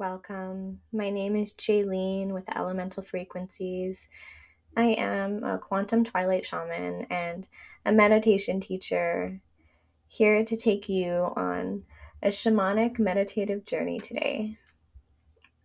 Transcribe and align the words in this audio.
Welcome. 0.00 0.80
My 0.94 1.10
name 1.10 1.36
is 1.36 1.52
Jaylene 1.52 2.28
with 2.32 2.56
Elemental 2.56 3.02
Frequencies. 3.02 4.08
I 4.74 4.92
am 4.92 5.44
a 5.44 5.58
quantum 5.58 6.04
twilight 6.04 6.46
shaman 6.46 7.06
and 7.10 7.46
a 7.84 7.92
meditation 7.92 8.60
teacher 8.60 9.42
here 10.08 10.42
to 10.42 10.56
take 10.56 10.88
you 10.88 11.30
on 11.36 11.84
a 12.22 12.28
shamanic 12.28 12.98
meditative 12.98 13.66
journey 13.66 14.00
today. 14.00 14.56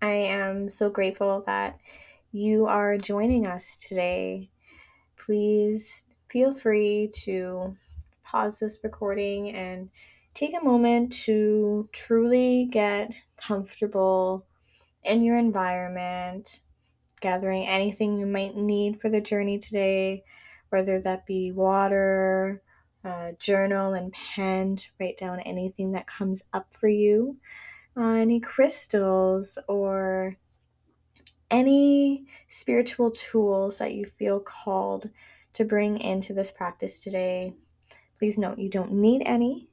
I 0.02 0.12
am 0.12 0.70
so 0.70 0.90
grateful 0.90 1.42
that 1.46 1.80
you 2.34 2.66
are 2.66 2.98
joining 2.98 3.48
us 3.48 3.78
today. 3.78 4.50
Please 5.16 6.04
feel 6.30 6.52
free 6.52 7.10
to 7.24 7.78
pause 8.26 8.60
this 8.60 8.80
recording 8.84 9.56
and 9.56 9.90
take 10.36 10.54
a 10.56 10.64
moment 10.64 11.12
to 11.12 11.90
truly 11.94 12.68
get 12.70 13.16
comfortable 13.38 14.46
in 15.04 15.24
your 15.24 15.38
environment, 15.38 16.62
gathering 17.22 17.66
anything 17.66 18.18
you 18.18 18.26
might 18.26 18.56
need 18.56 19.00
for 19.00 19.10
the 19.10 19.22
journey 19.22 19.58
today, 19.58 20.24
whether 20.70 21.00
that 21.00 21.26
be 21.26 21.52
water, 21.52 22.62
journal, 23.40 23.94
and 23.94 24.12
pen 24.12 24.76
to 24.76 24.90
write 25.00 25.16
down 25.16 25.40
anything 25.40 25.94
that 25.94 26.06
comes 26.06 26.44
up 26.54 26.74
for 26.74 26.90
you, 26.90 27.38
uh, 27.96 28.02
any 28.02 28.40
crystals, 28.40 29.58
or 29.70 30.36
any 31.50 32.26
spiritual 32.50 33.10
tools 33.12 33.78
that 33.78 33.94
you 33.94 34.04
feel 34.04 34.40
called 34.40 35.10
to 35.54 35.64
bring 35.64 35.98
into 35.98 36.34
this 36.34 36.52
practice 36.52 37.00
today. 37.00 37.54
Please 38.18 38.38
note 38.38 38.58
you 38.58 38.70
don't 38.70 38.92
need 38.92 39.22
any. 39.26 39.70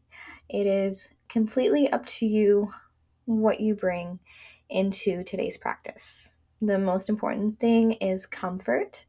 It 0.53 0.67
is 0.67 1.15
completely 1.31 1.91
up 1.91 2.05
to 2.07 2.27
you 2.27 2.69
what 3.25 3.61
you 3.61 3.75
bring 3.75 4.21
into 4.69 5.25
today's 5.25 5.57
practice. 5.57 6.35
The 6.61 6.79
most 6.79 7.09
important 7.09 7.59
thing 7.59 7.93
is 7.93 8.27
comfort. 8.27 9.07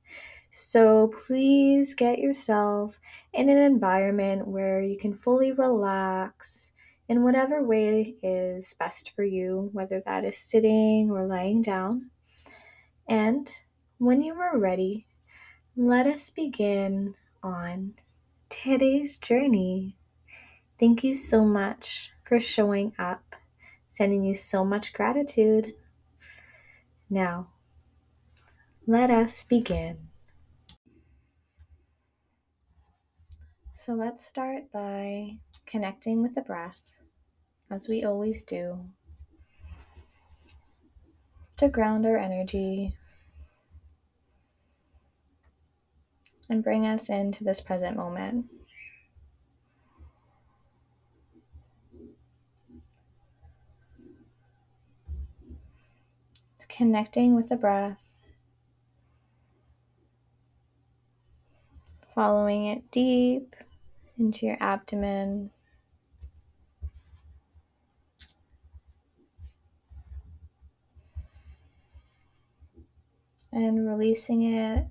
So 0.50 1.12
please 1.28 1.96
get 1.96 2.20
yourself 2.20 2.98
in 3.34 3.50
an 3.50 3.58
environment 3.58 4.48
where 4.48 4.82
you 4.82 4.98
can 4.98 5.14
fully 5.14 5.52
relax 5.52 6.72
in 7.10 7.24
whatever 7.24 7.62
way 7.62 8.16
is 8.24 8.74
best 8.80 9.12
for 9.14 9.26
you, 9.26 9.70
whether 9.74 10.02
that 10.06 10.24
is 10.24 10.38
sitting 10.38 11.12
or 11.12 11.28
lying 11.28 11.62
down. 11.62 12.10
And 13.06 13.52
when 13.98 14.22
you 14.22 14.36
are 14.36 14.58
ready, 14.58 15.08
let 15.76 16.08
us 16.08 16.30
begin 16.30 17.16
on 17.44 17.96
today's 18.48 19.18
journey. 19.18 19.98
Thank 20.80 21.04
you 21.04 21.14
so 21.14 21.46
much 21.46 22.12
for 22.24 22.40
showing 22.40 22.94
up. 22.98 23.36
Sending 23.88 24.24
you 24.24 24.34
so 24.34 24.66
much 24.66 24.92
gratitude. 24.92 25.76
Now, 27.10 27.50
let 28.88 29.10
us 29.12 29.44
begin. 29.44 30.10
So 33.74 33.94
let's 33.94 34.26
start 34.26 34.72
by 34.72 35.38
connecting 35.66 36.22
with 36.22 36.36
the 36.36 36.42
breath, 36.42 37.02
as 37.70 37.88
we 37.88 38.04
always 38.04 38.44
do, 38.44 38.86
to 41.58 41.70
ground 41.70 42.06
our 42.06 42.18
energy 42.18 42.94
and 46.50 46.64
bring 46.64 46.86
us 46.86 47.10
into 47.10 47.44
this 47.44 47.62
present 47.62 47.98
moment. 47.98 48.46
Connecting 56.76 57.36
with 57.36 57.50
the 57.50 57.56
breath, 57.56 58.26
following 62.16 62.66
it 62.66 62.90
deep 62.90 63.56
into 64.18 64.48
your 64.48 64.58
abdomen. 64.60 65.52
And 73.52 73.86
releasing 73.86 74.42
it 74.42 74.88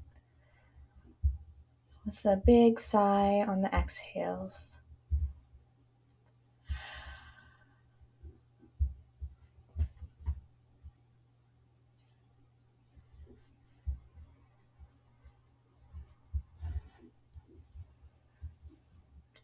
with 2.04 2.24
a 2.24 2.36
big 2.36 2.78
sigh 2.78 3.44
on 3.44 3.62
the 3.62 3.74
exhales. 3.74 4.81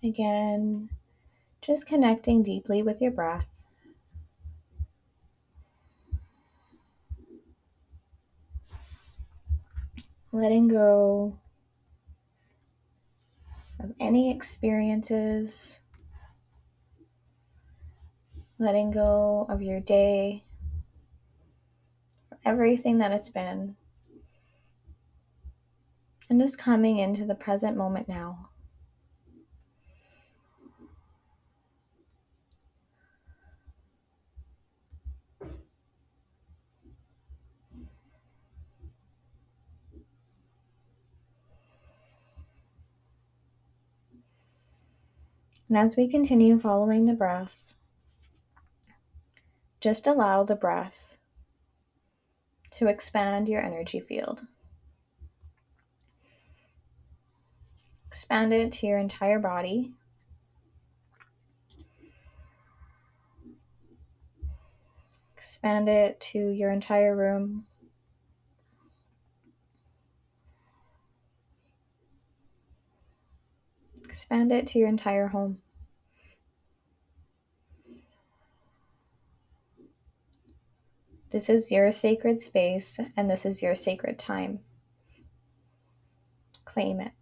Again, 0.02 0.90
just 1.60 1.86
connecting 1.86 2.42
deeply 2.42 2.82
with 2.82 3.02
your 3.02 3.10
breath. 3.10 3.48
Letting 10.30 10.68
go 10.68 11.36
of 13.80 13.92
any 13.98 14.30
experiences, 14.30 15.82
letting 18.58 18.90
go 18.90 19.46
of 19.48 19.62
your 19.62 19.80
day, 19.80 20.44
everything 22.44 22.98
that 22.98 23.10
it's 23.10 23.30
been, 23.30 23.76
and 26.30 26.40
just 26.40 26.58
coming 26.58 26.98
into 26.98 27.24
the 27.24 27.34
present 27.34 27.76
moment 27.76 28.08
now. 28.08 28.47
And 45.68 45.76
as 45.76 45.96
we 45.96 46.08
continue 46.08 46.58
following 46.58 47.04
the 47.04 47.12
breath, 47.12 47.74
just 49.80 50.06
allow 50.06 50.42
the 50.42 50.56
breath 50.56 51.18
to 52.72 52.88
expand 52.88 53.48
your 53.48 53.60
energy 53.60 54.00
field. 54.00 54.42
Expand 58.06 58.52
it 58.54 58.72
to 58.72 58.86
your 58.86 58.98
entire 58.98 59.38
body. 59.38 59.92
Expand 65.36 65.88
it 65.88 66.18
to 66.20 66.48
your 66.48 66.72
entire 66.72 67.16
room. 67.16 67.67
Expand 74.08 74.50
it 74.52 74.66
to 74.68 74.78
your 74.78 74.88
entire 74.88 75.26
home. 75.26 75.58
This 81.28 81.50
is 81.50 81.70
your 81.70 81.92
sacred 81.92 82.40
space 82.40 82.98
and 83.18 83.28
this 83.28 83.44
is 83.44 83.62
your 83.62 83.74
sacred 83.74 84.18
time. 84.18 84.60
Claim 86.64 87.00
it. 87.00 87.12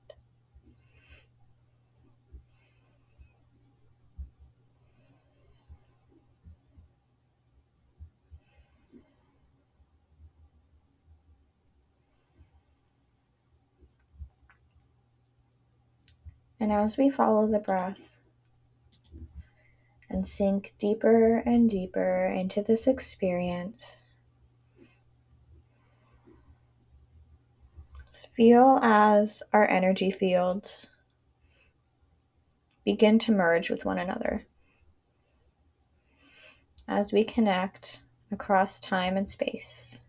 And 16.58 16.72
as 16.72 16.97
we 16.97 17.10
follow 17.10 17.47
the 17.47 17.58
breath 17.58 18.20
and 20.08 20.26
sink 20.26 20.74
deeper 20.78 21.42
and 21.44 21.68
deeper 21.68 22.26
into 22.26 22.62
this 22.62 22.86
experience, 22.86 24.06
feel 28.36 28.78
as 28.82 29.42
our 29.54 29.68
energy 29.70 30.10
fields 30.10 30.92
begin 32.84 33.18
to 33.18 33.32
merge 33.32 33.70
with 33.70 33.86
one 33.86 33.98
another. 33.98 34.47
As 36.86 37.14
we 37.14 37.24
connect 37.24 38.02
across 38.30 38.78
time 38.78 39.16
and 39.16 39.28
space. 39.28 40.02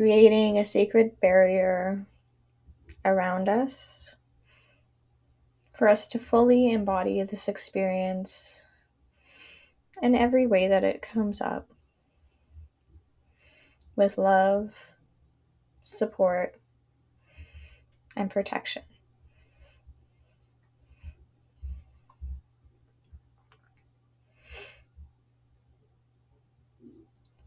Creating 0.00 0.56
a 0.56 0.64
sacred 0.64 1.20
barrier 1.20 2.06
around 3.04 3.50
us 3.50 4.16
for 5.74 5.86
us 5.86 6.06
to 6.06 6.18
fully 6.18 6.72
embody 6.72 7.22
this 7.22 7.48
experience 7.48 8.64
in 10.00 10.14
every 10.14 10.46
way 10.46 10.66
that 10.66 10.84
it 10.84 11.02
comes 11.02 11.38
up 11.42 11.68
with 13.94 14.16
love, 14.16 14.86
support, 15.82 16.58
and 18.16 18.30
protection. 18.30 18.84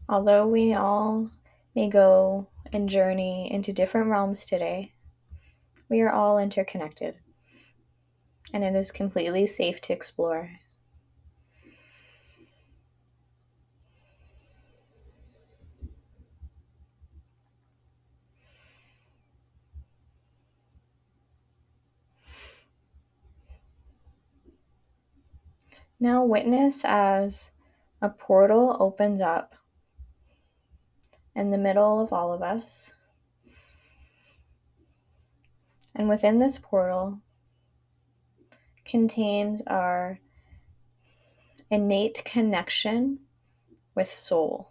Although 0.08 0.46
we 0.46 0.72
all 0.72 1.32
may 1.74 1.88
go 1.88 2.48
and 2.72 2.88
journey 2.88 3.50
into 3.52 3.72
different 3.72 4.10
realms 4.10 4.44
today, 4.44 4.92
we 5.88 6.00
are 6.00 6.10
all 6.10 6.38
interconnected, 6.38 7.16
and 8.52 8.64
it 8.64 8.74
is 8.74 8.90
completely 8.90 9.46
safe 9.46 9.80
to 9.82 9.92
explore. 9.92 10.50
Now, 26.00 26.24
witness 26.24 26.84
as 26.84 27.50
a 28.02 28.10
portal 28.10 28.76
opens 28.78 29.20
up 29.20 29.54
in 31.34 31.50
the 31.50 31.58
middle 31.58 32.00
of 32.00 32.12
all 32.12 32.32
of 32.32 32.42
us. 32.42 32.92
And 35.94 36.08
within 36.08 36.38
this 36.38 36.58
portal 36.58 37.20
contains 38.84 39.62
our 39.66 40.18
innate 41.70 42.22
connection 42.24 43.20
with 43.94 44.10
soul. 44.10 44.70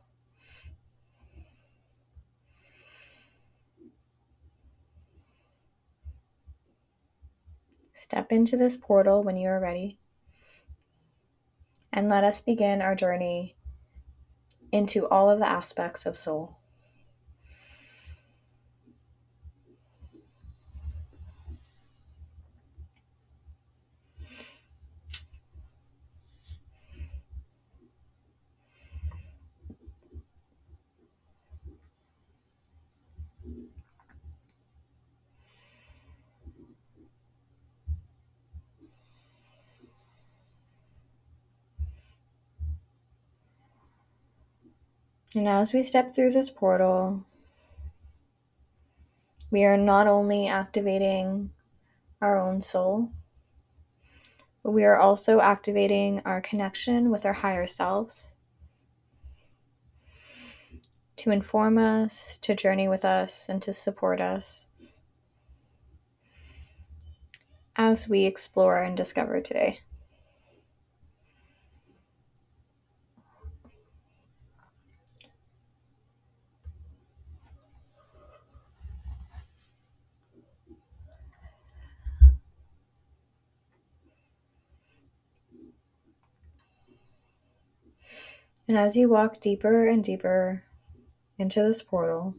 Step 7.91 8.31
into 8.31 8.57
this 8.57 8.75
portal 8.77 9.23
when 9.23 9.37
you 9.37 9.47
are 9.47 9.61
ready 9.61 9.97
and 11.91 12.09
let 12.09 12.23
us 12.23 12.41
begin 12.41 12.81
our 12.81 12.95
journey 12.95 13.55
into 14.73 15.07
all 15.07 15.29
of 15.29 15.39
the 15.39 15.49
aspects 15.49 16.05
of 16.07 16.17
soul. 16.17 16.57
And 45.35 45.47
as 45.47 45.73
we 45.73 45.81
step 45.81 46.13
through 46.13 46.31
this 46.31 46.51
portal, 46.51 47.25
we 49.49 49.63
are 49.63 49.77
not 49.77 50.07
only 50.07 50.47
activating 50.47 51.49
our 52.21 52.39
own 52.39 52.61
soul, 52.61 53.09
but 54.63 54.71
we 54.71 54.83
are 54.83 54.97
also 54.97 55.39
activating 55.39 56.21
our 56.23 56.39
connection 56.39 57.09
with 57.09 57.25
our 57.25 57.33
higher 57.33 57.65
selves 57.65 58.35
to 61.17 61.31
inform 61.31 61.77
us, 61.77 62.37
to 62.37 62.53
journey 62.53 62.87
with 62.87 63.03
us, 63.03 63.47
and 63.49 63.61
to 63.61 63.73
support 63.73 64.21
us 64.21 64.69
as 67.75 68.07
we 68.07 68.25
explore 68.25 68.83
and 68.83 68.95
discover 68.95 69.41
today. 69.41 69.79
And 88.67 88.77
as 88.77 88.95
you 88.95 89.09
walk 89.09 89.41
deeper 89.41 89.87
and 89.87 90.03
deeper 90.03 90.63
into 91.37 91.61
this 91.61 91.83
portal, 91.83 92.35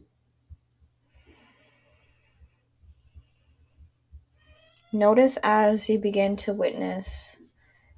notice 4.91 5.37
as 5.43 5.87
you 5.87 5.99
begin 5.99 6.35
to 6.37 6.53
witness 6.53 7.41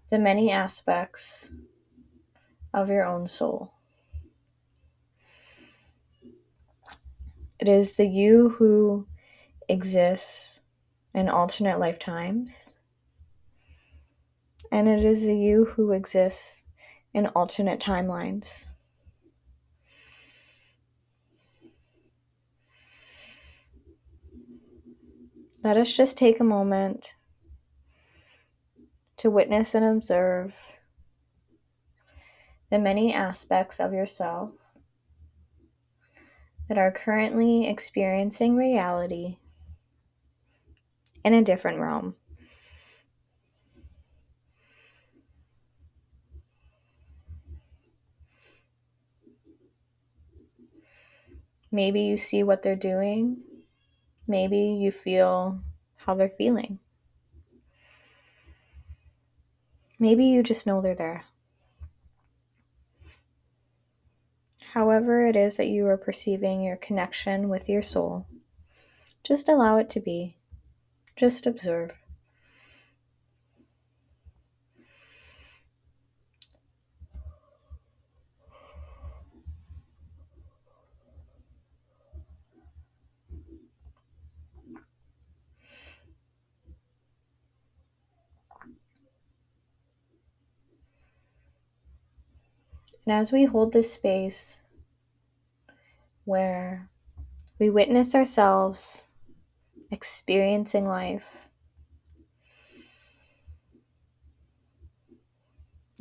the 0.09 0.19
many 0.19 0.51
aspects 0.51 1.53
of 2.73 2.89
your 2.89 3.05
own 3.05 3.27
soul. 3.27 3.73
It 7.59 7.69
is 7.69 7.93
the 7.93 8.07
you 8.07 8.49
who 8.49 9.07
exists 9.67 10.61
in 11.13 11.29
alternate 11.29 11.79
lifetimes, 11.79 12.73
and 14.71 14.87
it 14.87 15.03
is 15.03 15.25
the 15.25 15.35
you 15.35 15.65
who 15.65 15.91
exists 15.91 16.66
in 17.17 17.25
alternate 17.27 17.79
timelines. 17.79 18.67
Let 25.63 25.77
us 25.77 25.97
just 25.97 26.15
take 26.15 26.39
a 26.39 26.43
moment 26.43 27.15
to 29.17 29.31
witness 29.31 29.73
and 29.73 29.83
observe 29.83 30.53
the 32.69 32.77
many 32.77 33.11
aspects 33.11 33.79
of 33.79 33.93
yourself 33.93 34.51
that 36.69 36.77
are 36.77 36.91
currently 36.91 37.67
experiencing 37.67 38.55
reality 38.55 39.37
in 41.25 41.33
a 41.33 41.41
different 41.41 41.79
realm. 41.79 42.15
Maybe 51.71 52.01
you 52.01 52.17
see 52.17 52.43
what 52.43 52.61
they're 52.61 52.75
doing. 52.75 53.37
Maybe 54.27 54.57
you 54.57 54.91
feel 54.91 55.61
how 55.97 56.13
they're 56.13 56.29
feeling. 56.29 56.79
Maybe 59.99 60.25
you 60.25 60.43
just 60.43 60.67
know 60.67 60.81
they're 60.81 60.95
there. 60.95 61.25
However, 64.73 65.25
it 65.25 65.35
is 65.35 65.57
that 65.57 65.69
you 65.69 65.87
are 65.87 65.97
perceiving 65.97 66.61
your 66.61 66.77
connection 66.77 67.49
with 67.49 67.67
your 67.67 67.81
soul, 67.81 68.27
just 69.23 69.49
allow 69.49 69.77
it 69.77 69.89
to 69.91 69.99
be. 69.99 70.37
Just 71.15 71.47
observe. 71.47 71.91
And 93.07 93.13
as 93.13 93.31
we 93.31 93.45
hold 93.45 93.71
this 93.71 93.93
space 93.93 94.63
where 96.25 96.89
we 97.57 97.69
witness 97.69 98.13
ourselves 98.13 99.11
experiencing 99.89 100.85
life, 100.85 101.47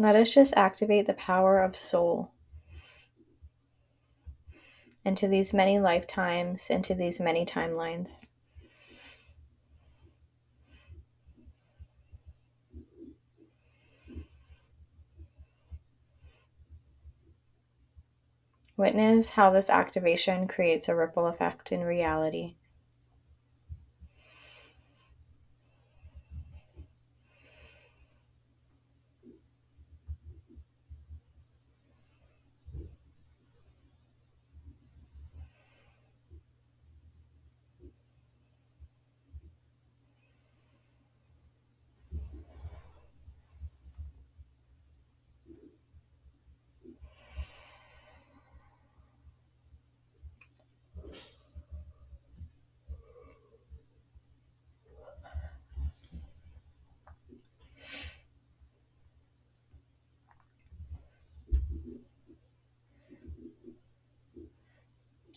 let 0.00 0.16
us 0.16 0.34
just 0.34 0.56
activate 0.56 1.06
the 1.06 1.14
power 1.14 1.62
of 1.62 1.76
soul 1.76 2.32
into 5.04 5.28
these 5.28 5.54
many 5.54 5.78
lifetimes, 5.78 6.68
into 6.68 6.92
these 6.92 7.20
many 7.20 7.46
timelines. 7.46 8.26
Witness 18.76 19.30
how 19.30 19.50
this 19.50 19.71
activation 19.71 20.47
creates 20.47 20.88
a 20.88 20.95
ripple 20.95 21.26
effect 21.26 21.73
in 21.73 21.83
reality. 21.83 22.56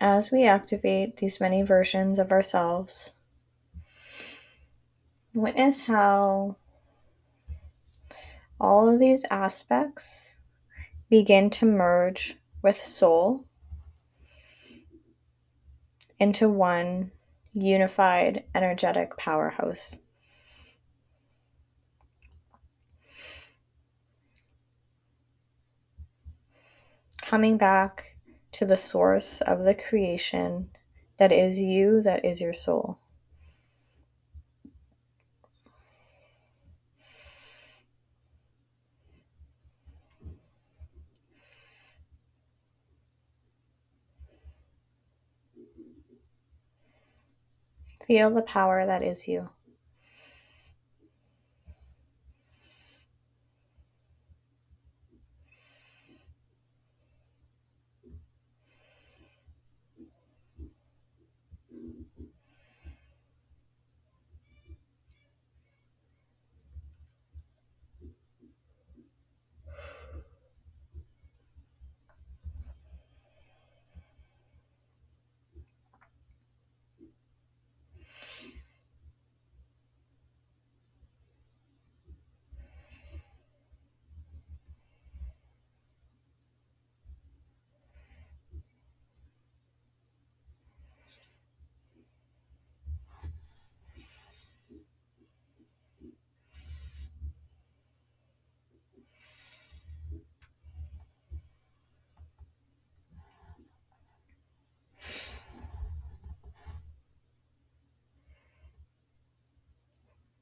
As 0.01 0.31
we 0.31 0.45
activate 0.45 1.17
these 1.17 1.39
many 1.39 1.61
versions 1.61 2.19
of 2.19 2.31
ourselves, 2.31 3.13
witness 5.33 5.83
how 5.83 6.55
all 8.59 8.89
of 8.89 8.99
these 8.99 9.25
aspects 9.29 10.39
begin 11.09 11.49
to 11.49 11.65
merge 11.65 12.35
with 12.61 12.75
soul 12.75 13.45
into 16.19 16.49
one 16.49 17.11
unified 17.53 18.43
energetic 18.53 19.17
powerhouse. 19.17 20.01
Coming 27.21 27.57
back 27.57 28.17
to 28.59 28.65
the 28.65 28.75
source 28.75 29.39
of 29.39 29.59
the 29.59 29.73
creation 29.73 30.69
that 31.15 31.31
is 31.31 31.61
you, 31.61 32.01
that 32.01 32.25
is 32.25 32.41
your 32.41 32.51
soul. 32.51 32.99
Feel 48.05 48.29
the 48.29 48.41
power 48.41 48.85
that 48.85 49.01
is 49.01 49.25
you. 49.25 49.51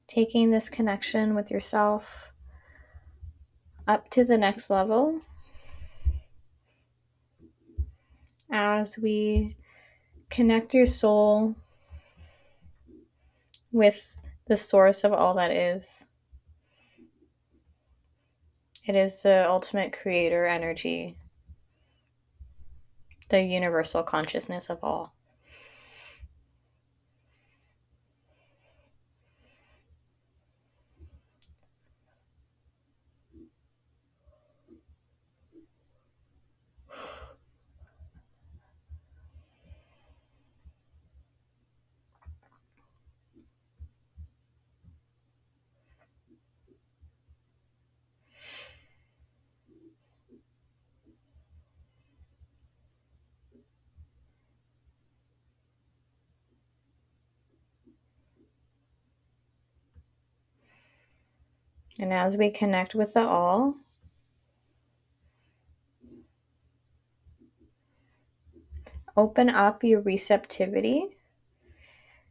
Taking 0.08 0.50
this 0.50 0.70
connection 0.70 1.34
with 1.34 1.50
yourself 1.50 2.32
up 3.86 4.08
to 4.10 4.24
the 4.24 4.38
next 4.38 4.70
level 4.70 5.20
as 8.50 8.98
we 8.98 9.56
connect 10.30 10.74
your 10.74 10.86
soul 10.86 11.54
with 13.70 14.18
the 14.46 14.56
source 14.56 15.04
of 15.04 15.12
all 15.12 15.34
that 15.34 15.50
is. 15.50 16.06
It 18.86 18.96
is 18.96 19.22
the 19.22 19.46
ultimate 19.46 19.92
creator 19.92 20.46
energy, 20.46 21.18
the 23.28 23.42
universal 23.42 24.02
consciousness 24.02 24.70
of 24.70 24.78
all. 24.82 25.17
And 62.08 62.14
as 62.14 62.38
we 62.38 62.50
connect 62.50 62.94
with 62.94 63.12
the 63.12 63.20
all, 63.20 63.74
open 69.14 69.50
up 69.50 69.84
your 69.84 70.00
receptivity 70.00 71.18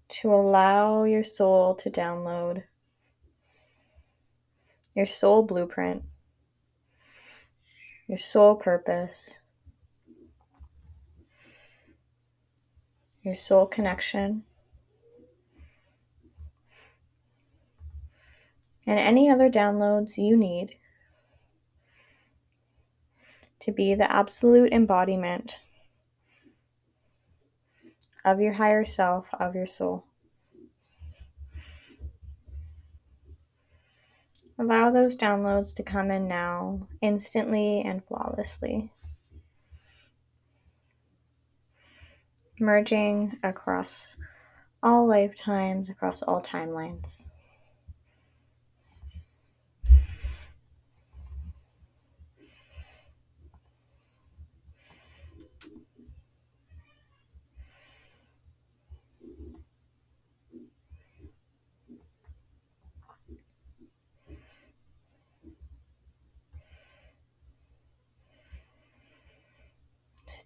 to 0.07 0.33
allow 0.33 1.03
your 1.03 1.21
soul 1.21 1.75
to 1.75 1.91
download 1.91 2.63
your 4.95 5.05
soul 5.05 5.43
blueprint, 5.43 6.01
your 8.07 8.17
soul 8.17 8.55
purpose, 8.55 9.43
your 13.21 13.35
soul 13.35 13.67
connection. 13.67 14.43
And 18.87 18.97
any 18.97 19.29
other 19.29 19.49
downloads 19.49 20.17
you 20.17 20.37
need 20.37 20.75
to 23.59 23.71
be 23.73 23.93
the 23.93 24.09
absolute 24.09 24.71
embodiment 24.71 25.61
of 28.23 28.39
your 28.39 28.53
higher 28.53 28.85
self, 28.85 29.29
of 29.33 29.55
your 29.55 29.65
soul. 29.65 30.05
Allow 34.57 34.89
those 34.89 35.15
downloads 35.15 35.75
to 35.75 35.83
come 35.83 36.09
in 36.09 36.27
now, 36.27 36.87
instantly 37.01 37.81
and 37.81 38.03
flawlessly. 38.03 38.91
Merging 42.59 43.37
across 43.43 44.15
all 44.81 45.07
lifetimes, 45.07 45.89
across 45.89 46.23
all 46.23 46.41
timelines. 46.41 47.27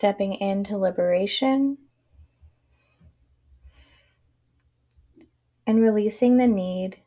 Stepping 0.02 0.34
into 0.34 0.76
liberation 0.76 1.78
and 5.68 5.80
releasing 5.80 6.38
the 6.38 6.48
need 6.48 6.98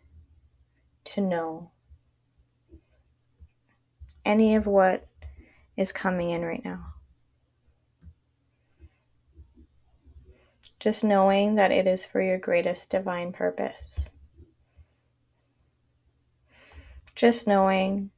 to 1.02 1.20
know 1.20 1.72
any 4.24 4.54
of 4.54 4.68
what 4.68 5.08
is 5.76 5.90
coming 5.90 6.30
in 6.30 6.42
right 6.42 6.64
now. 6.64 6.84
Just 10.78 11.02
knowing 11.02 11.56
that 11.56 11.72
it 11.72 11.88
is 11.88 12.06
for 12.06 12.22
your 12.22 12.38
greatest 12.38 12.90
divine 12.90 13.32
purpose. 13.32 14.12
Just 17.16 17.48
knowing 17.48 18.12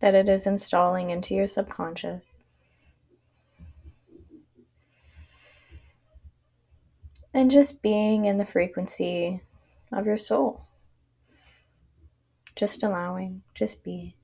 that 0.00 0.16
it 0.16 0.28
is 0.28 0.48
installing 0.48 1.10
into 1.10 1.32
your 1.32 1.46
subconscious. 1.46 2.24
And 7.36 7.50
just 7.50 7.82
being 7.82 8.24
in 8.24 8.38
the 8.38 8.46
frequency 8.46 9.42
of 9.92 10.06
your 10.06 10.16
soul. 10.16 10.58
Just 12.54 12.82
allowing, 12.82 13.42
just 13.52 13.84
be. 13.84 14.16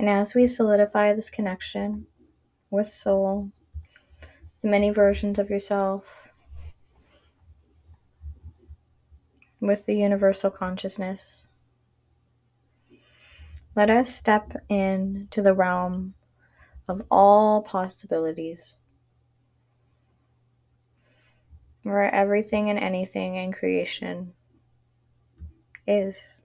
And 0.00 0.08
as 0.08 0.34
we 0.34 0.46
solidify 0.46 1.12
this 1.12 1.28
connection 1.28 2.06
with 2.70 2.90
soul, 2.90 3.50
the 4.62 4.68
many 4.68 4.88
versions 4.88 5.38
of 5.38 5.50
yourself, 5.50 6.30
with 9.60 9.84
the 9.84 9.94
universal 9.94 10.48
consciousness, 10.48 11.48
let 13.76 13.90
us 13.90 14.08
step 14.08 14.64
into 14.70 15.42
the 15.42 15.52
realm 15.52 16.14
of 16.88 17.02
all 17.10 17.60
possibilities, 17.60 18.80
where 21.82 22.10
everything 22.10 22.70
and 22.70 22.78
anything 22.78 23.36
in 23.36 23.52
creation 23.52 24.32
is. 25.86 26.40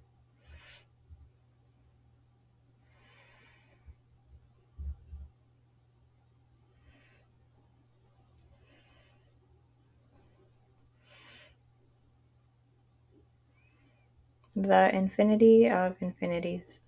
The 14.55 14.89
infinity 14.95 15.69
of 15.69 16.01
infinities. 16.01 16.81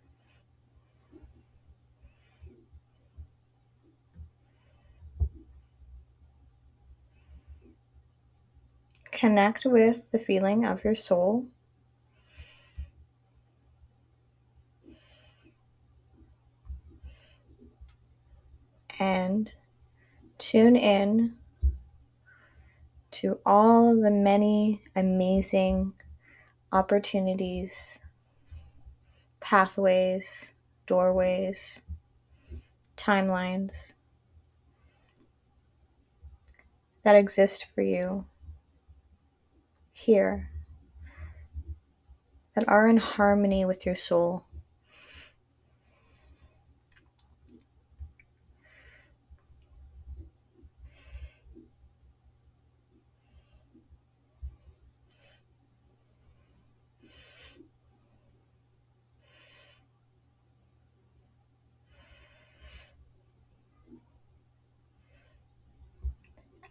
Connect 9.12 9.66
with 9.66 10.12
the 10.12 10.20
feeling 10.20 10.64
of 10.66 10.84
your 10.86 10.96
soul. 10.96 11.48
And 19.00 19.54
tune 20.38 20.76
in 20.76 21.38
to 23.12 23.40
all 23.46 24.00
the 24.00 24.12
many 24.12 24.82
amazing 24.96 25.94
opportunities, 26.72 28.00
pathways, 29.40 30.54
doorways, 30.86 31.82
timelines 32.96 33.96
that 37.04 37.16
exist 37.16 37.68
for 37.74 37.82
you 37.82 38.26
here 39.92 40.50
that 42.54 42.68
are 42.68 42.88
in 42.88 42.98
harmony 42.98 43.64
with 43.64 43.86
your 43.86 43.96
soul. 43.96 44.46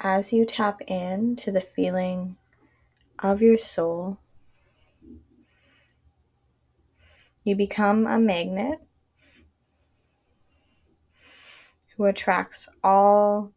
As 0.09 0.33
you 0.33 0.45
tap 0.45 0.81
in 0.87 1.35
to 1.35 1.51
the 1.51 1.61
feeling 1.61 2.37
of 3.19 3.43
your 3.43 3.59
soul, 3.59 4.19
you 7.43 7.57
become 7.57 8.07
a 8.07 8.17
magnet 8.17 8.79
who 11.97 12.05
attracts 12.05 12.69
all 12.85 13.53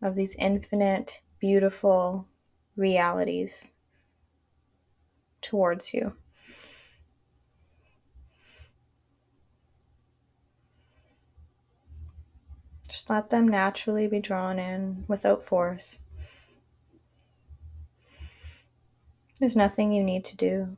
of 0.00 0.14
these 0.14 0.34
infinite, 0.36 1.20
beautiful 1.40 2.26
realities 2.74 3.74
towards 5.42 5.92
you. 5.92 6.16
Let 13.08 13.30
them 13.30 13.46
naturally 13.46 14.08
be 14.08 14.18
drawn 14.18 14.58
in 14.58 15.04
without 15.06 15.44
force. 15.44 16.02
There's 19.38 19.54
nothing 19.54 19.92
you 19.92 20.02
need 20.02 20.24
to 20.24 20.36
do. 20.36 20.76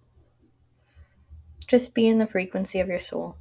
Just 1.66 1.94
be 1.94 2.06
in 2.06 2.18
the 2.18 2.26
frequency 2.26 2.80
of 2.80 2.88
your 2.88 2.98
soul. 2.98 3.36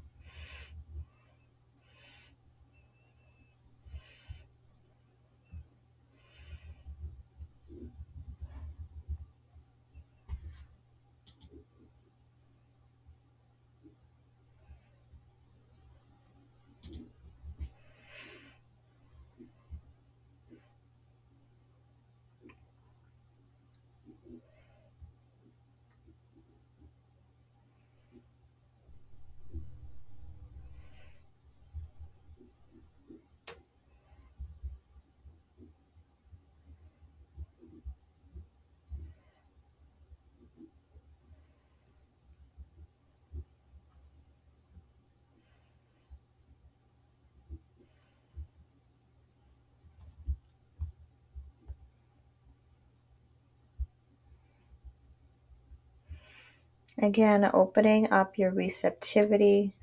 Again, 57.00 57.50
opening 57.54 58.12
up 58.12 58.38
your 58.38 58.52
receptivity 58.52 59.76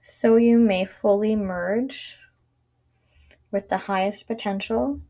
so 0.00 0.36
you 0.36 0.58
may 0.58 0.84
fully 0.84 1.34
merge 1.36 2.16
with 3.50 3.68
the 3.68 3.76
highest 3.76 4.26
potential 4.26 5.00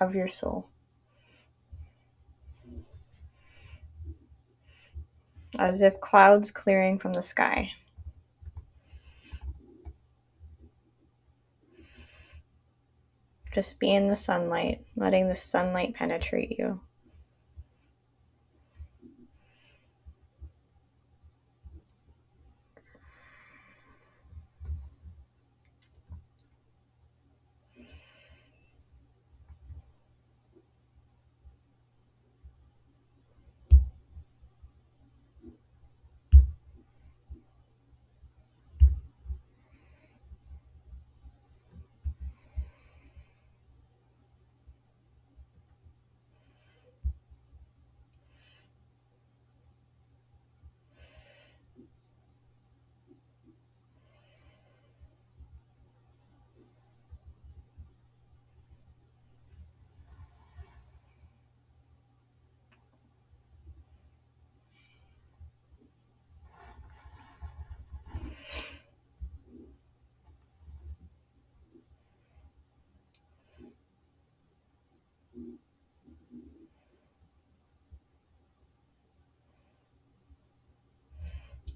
of 0.00 0.14
your 0.14 0.28
soul. 0.28 0.68
As 5.58 5.82
if 5.82 6.00
clouds 6.00 6.50
clearing 6.50 6.98
from 6.98 7.12
the 7.12 7.22
sky. 7.22 7.72
Just 13.52 13.78
be 13.78 13.94
in 13.94 14.08
the 14.08 14.16
sunlight, 14.16 14.84
letting 14.96 15.28
the 15.28 15.34
sunlight 15.34 15.94
penetrate 15.94 16.58
you. 16.58 16.80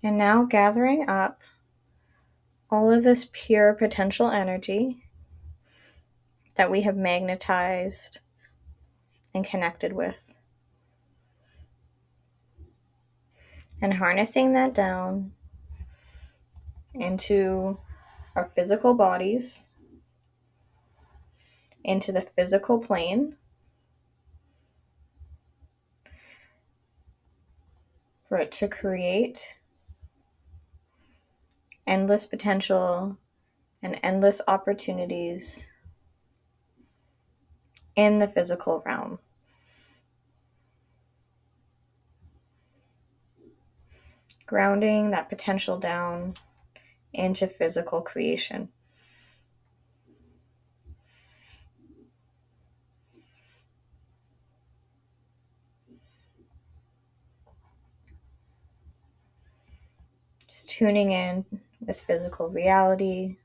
And 0.03 0.17
now 0.17 0.45
gathering 0.45 1.09
up 1.09 1.43
all 2.71 2.91
of 2.91 3.05
this 3.05 3.29
pure 3.33 3.75
potential 3.75 4.31
energy 4.31 5.05
that 6.57 6.71
we 6.71 6.83
have 6.83 6.97
magnetized 6.97 8.21
and 9.35 9.45
connected 9.45 9.93
with. 9.93 10.35
And 13.81 13.95
harnessing 13.95 14.55
that 14.55 14.75
down 14.75 15.33
into 16.95 17.79
our 18.35 18.45
physical 18.45 18.95
bodies, 18.95 19.71
into 21.85 22.11
the 22.11 22.23
physical 22.23 22.79
plane, 22.79 23.37
for 28.29 28.39
it 28.39 28.51
to 28.53 28.67
create 28.67 29.59
endless 31.87 32.27
potential 32.27 33.19
and 33.83 33.99
endless 34.03 34.41
opportunities 34.49 35.73
in 37.95 38.19
the 38.19 38.29
physical 38.29 38.83
realm. 38.85 39.19
Grounding 44.47 45.11
that 45.11 45.29
potential 45.29 45.79
down 45.79 46.35
into 47.13 47.47
physical 47.47 48.01
creation. 48.01 48.69
Just 60.47 60.71
tuning 60.71 61.11
in 61.11 61.45
with 61.87 62.01
physical 62.01 62.49
reality 62.49 63.37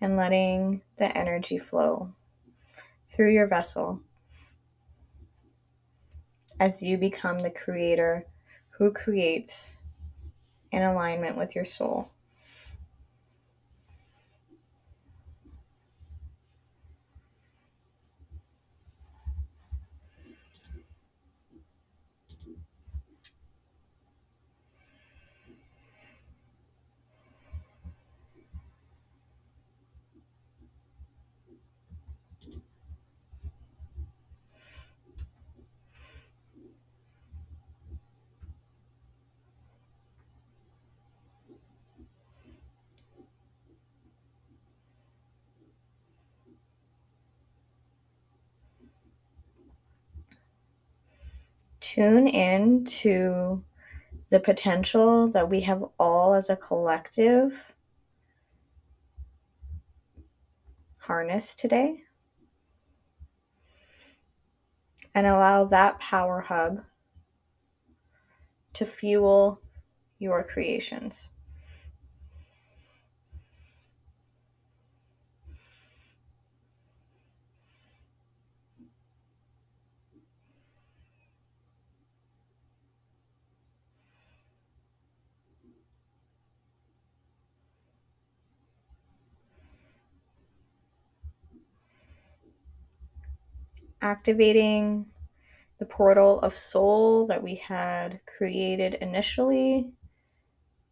and 0.00 0.16
letting 0.16 0.82
the 0.98 1.16
energy 1.16 1.58
flow 1.58 2.08
through 3.08 3.32
your 3.32 3.46
vessel 3.46 4.00
as 6.58 6.82
you 6.82 6.98
become 6.98 7.38
the 7.38 7.50
creator 7.50 8.26
who 8.78 8.92
creates 8.92 9.80
in 10.72 10.82
alignment 10.82 11.36
with 11.36 11.54
your 11.54 11.64
soul. 11.64 12.10
Tune 51.94 52.26
in 52.26 52.84
to 52.84 53.62
the 54.28 54.40
potential 54.40 55.28
that 55.28 55.48
we 55.48 55.60
have 55.60 55.84
all 55.96 56.34
as 56.34 56.50
a 56.50 56.56
collective 56.56 57.72
harness 60.98 61.54
today 61.54 62.02
and 65.14 65.24
allow 65.24 65.64
that 65.64 66.00
power 66.00 66.40
hub 66.40 66.80
to 68.72 68.84
fuel 68.84 69.62
your 70.18 70.42
creations. 70.42 71.33
Activating 94.04 95.06
the 95.78 95.86
portal 95.86 96.38
of 96.40 96.54
soul 96.54 97.26
that 97.26 97.42
we 97.42 97.54
had 97.54 98.20
created 98.26 98.94
initially 98.94 99.90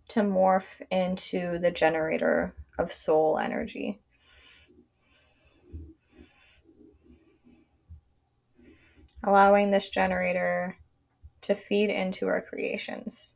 to 0.09 0.21
morph 0.21 0.81
into 0.91 1.59
the 1.59 1.71
generator 1.71 2.55
of 2.79 2.91
soul 2.91 3.39
energy. 3.39 4.01
Allowing 9.23 9.71
this 9.71 9.91
generator 9.91 10.79
to 11.43 11.55
feed 11.55 11.91
into 11.91 12.27
our 12.27 12.41
creations. 12.41 13.35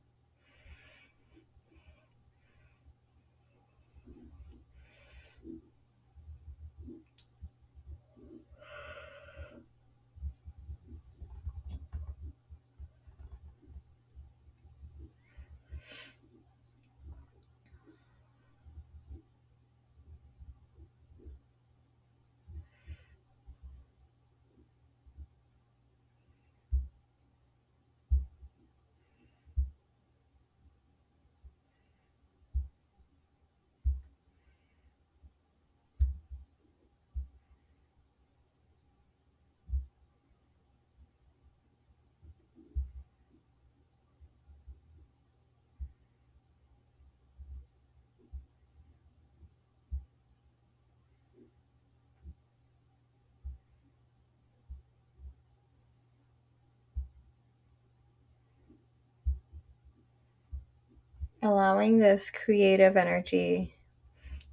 Allowing 61.47 61.99
this 61.99 62.31
creative 62.31 62.97
energy 62.97 63.77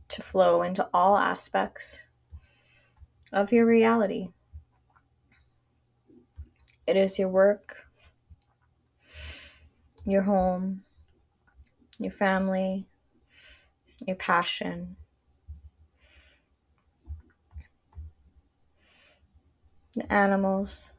to 0.08 0.22
flow 0.22 0.62
into 0.62 0.88
all 0.94 1.18
aspects 1.18 2.08
of 3.32 3.52
your 3.52 3.66
reality. 3.66 4.30
It 6.86 6.96
is 6.96 7.18
your 7.18 7.30
work, 7.30 7.88
your 10.06 10.22
home, 10.22 10.84
your 11.98 12.12
family, 12.12 12.88
your 14.06 14.16
passion, 14.16 14.98
the 19.96 20.12
animals. 20.14 20.94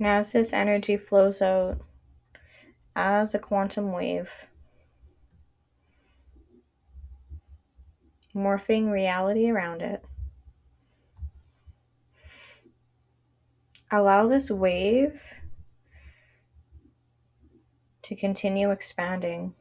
And 0.00 0.08
as 0.08 0.32
this 0.32 0.54
energy 0.54 0.96
flows 0.96 1.42
out 1.42 1.76
as 2.96 3.34
a 3.34 3.38
quantum 3.38 3.92
wave, 3.92 4.48
morphing 8.34 8.90
reality 8.90 9.50
around 9.50 9.82
it, 9.82 10.02
allow 13.90 14.26
this 14.26 14.50
wave 14.50 15.22
to 18.00 18.16
continue 18.16 18.70
expanding. 18.70 19.52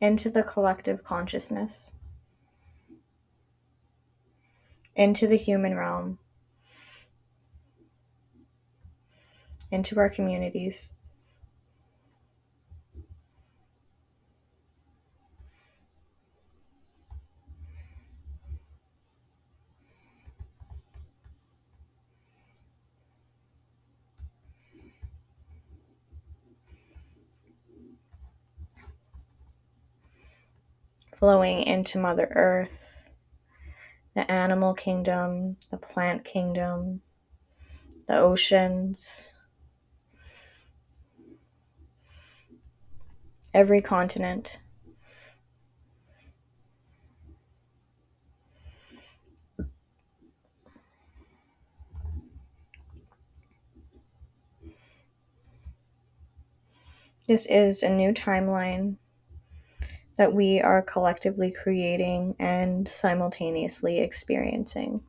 Into 0.00 0.30
the 0.30 0.44
collective 0.44 1.02
consciousness. 1.02 1.92
Into 4.96 5.26
the 5.26 5.36
human 5.36 5.76
realm, 5.76 6.18
into 9.70 9.98
our 9.98 10.08
communities. 10.08 10.92
Flowing 31.14 31.62
into 31.62 31.98
Mother 31.98 32.30
Earth 32.34 32.95
the 34.16 34.28
animal 34.32 34.72
kingdom, 34.72 35.58
the 35.70 35.76
plant 35.76 36.24
kingdom, 36.24 37.02
the 38.08 38.16
oceans, 38.16 39.38
every 43.52 43.82
continent. 43.82 44.58
This 57.28 57.44
is 57.44 57.82
a 57.82 57.90
new 57.90 58.14
timeline 58.14 58.96
that 60.16 60.32
we 60.32 60.60
are 60.60 60.82
collectively 60.82 61.50
creating 61.50 62.34
and 62.38 62.88
simultaneously 62.88 63.98
experiencing. 63.98 65.02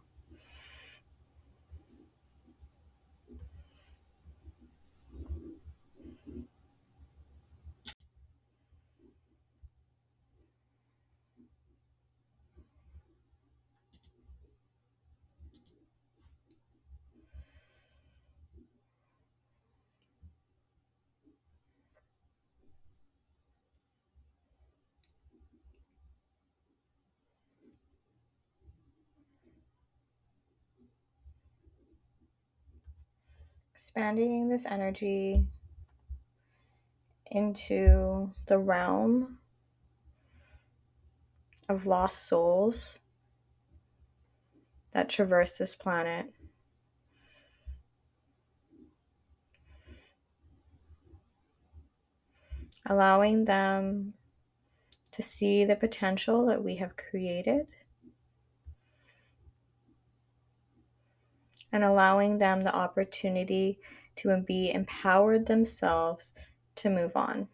Expanding 33.87 34.49
this 34.49 34.65
energy 34.65 35.45
into 37.31 38.29
the 38.47 38.59
realm 38.59 39.39
of 41.69 41.85
lost 41.87 42.27
souls 42.27 42.99
that 44.91 45.07
traverse 45.07 45.57
this 45.57 45.73
planet. 45.73 46.33
Allowing 52.85 53.45
them 53.45 54.15
to 55.13 55.21
see 55.21 55.63
the 55.63 55.77
potential 55.77 56.45
that 56.47 56.61
we 56.61 56.75
have 56.75 56.97
created 56.97 57.67
and 61.77 61.85
allowing 61.85 62.39
them 62.39 62.61
the 62.61 62.75
opportunity 62.75 63.77
to 64.15 64.35
be 64.37 64.71
empowered 64.71 65.45
themselves 65.45 66.33
to 66.73 66.89
move 66.89 67.15
on. 67.15 67.47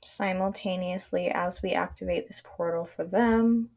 Simultaneously, 0.00 1.28
as 1.34 1.62
we 1.64 1.72
activate 1.72 2.28
this 2.28 2.40
portal 2.44 2.84
for 2.84 3.04
them, 3.04 3.70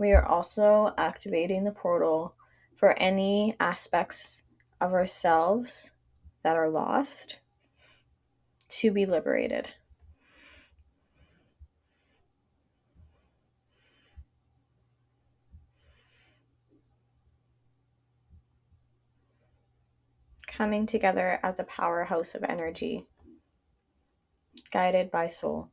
we 0.00 0.12
are 0.12 0.26
also 0.26 0.94
activating 0.96 1.62
the 1.62 1.70
portal 1.70 2.34
for 2.74 2.98
any 2.98 3.54
aspects 3.60 4.44
of 4.80 4.94
ourselves 4.94 5.92
that 6.42 6.56
are 6.56 6.70
lost 6.70 7.38
to 8.66 8.90
be 8.90 9.04
liberated. 9.04 9.74
Coming 20.46 20.86
together 20.86 21.38
as 21.42 21.60
a 21.60 21.64
powerhouse 21.64 22.34
of 22.34 22.42
energy, 22.44 23.06
guided 24.72 25.10
by 25.10 25.26
soul. 25.26 25.70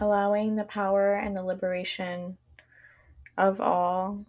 Allowing 0.00 0.56
the 0.56 0.64
power 0.64 1.14
and 1.14 1.36
the 1.36 1.42
liberation 1.42 2.38
of 3.36 3.60
all 3.60 4.24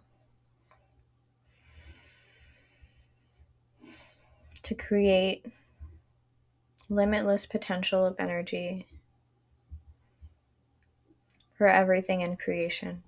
to 4.62 4.74
create 4.74 5.44
limitless 6.88 7.46
potential 7.46 8.06
of 8.06 8.14
energy 8.18 8.86
for 11.56 11.66
everything 11.66 12.20
in 12.20 12.36
creation. 12.36 13.02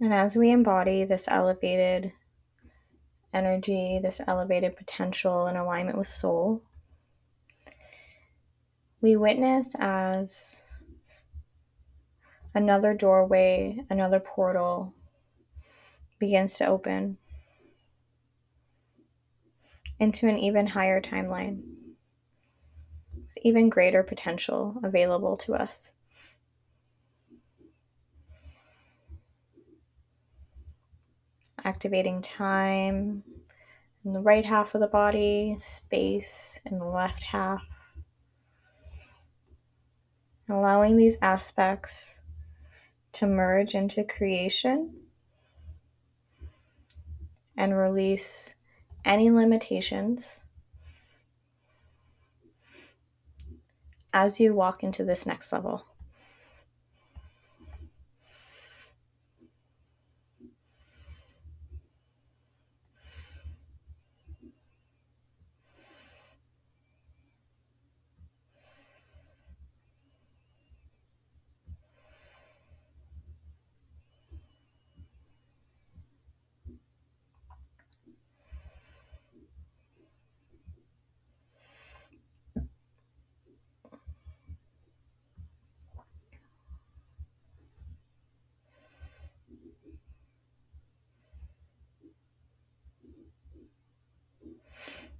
And 0.00 0.12
as 0.12 0.36
we 0.36 0.50
embody 0.50 1.04
this 1.04 1.26
elevated 1.26 2.12
energy, 3.32 3.98
this 4.02 4.20
elevated 4.26 4.76
potential 4.76 5.46
in 5.46 5.56
alignment 5.56 5.96
with 5.96 6.06
soul, 6.06 6.62
we 9.00 9.16
witness 9.16 9.74
as 9.78 10.66
another 12.54 12.94
doorway, 12.94 13.84
another 13.88 14.20
portal 14.20 14.92
begins 16.18 16.56
to 16.58 16.66
open 16.66 17.18
into 19.98 20.28
an 20.28 20.38
even 20.38 20.66
higher 20.66 21.00
timeline 21.00 21.62
with 23.14 23.38
even 23.42 23.68
greater 23.68 24.02
potential 24.02 24.76
available 24.82 25.36
to 25.36 25.54
us. 25.54 25.94
Activating 31.66 32.22
time 32.22 33.24
in 34.04 34.12
the 34.12 34.20
right 34.20 34.44
half 34.44 34.72
of 34.72 34.80
the 34.80 34.86
body, 34.86 35.56
space 35.58 36.60
in 36.64 36.78
the 36.78 36.86
left 36.86 37.24
half. 37.24 37.64
Allowing 40.48 40.96
these 40.96 41.18
aspects 41.20 42.22
to 43.14 43.26
merge 43.26 43.74
into 43.74 44.04
creation 44.04 45.00
and 47.56 47.76
release 47.76 48.54
any 49.04 49.28
limitations 49.28 50.44
as 54.12 54.38
you 54.38 54.54
walk 54.54 54.84
into 54.84 55.04
this 55.04 55.26
next 55.26 55.52
level. 55.52 55.84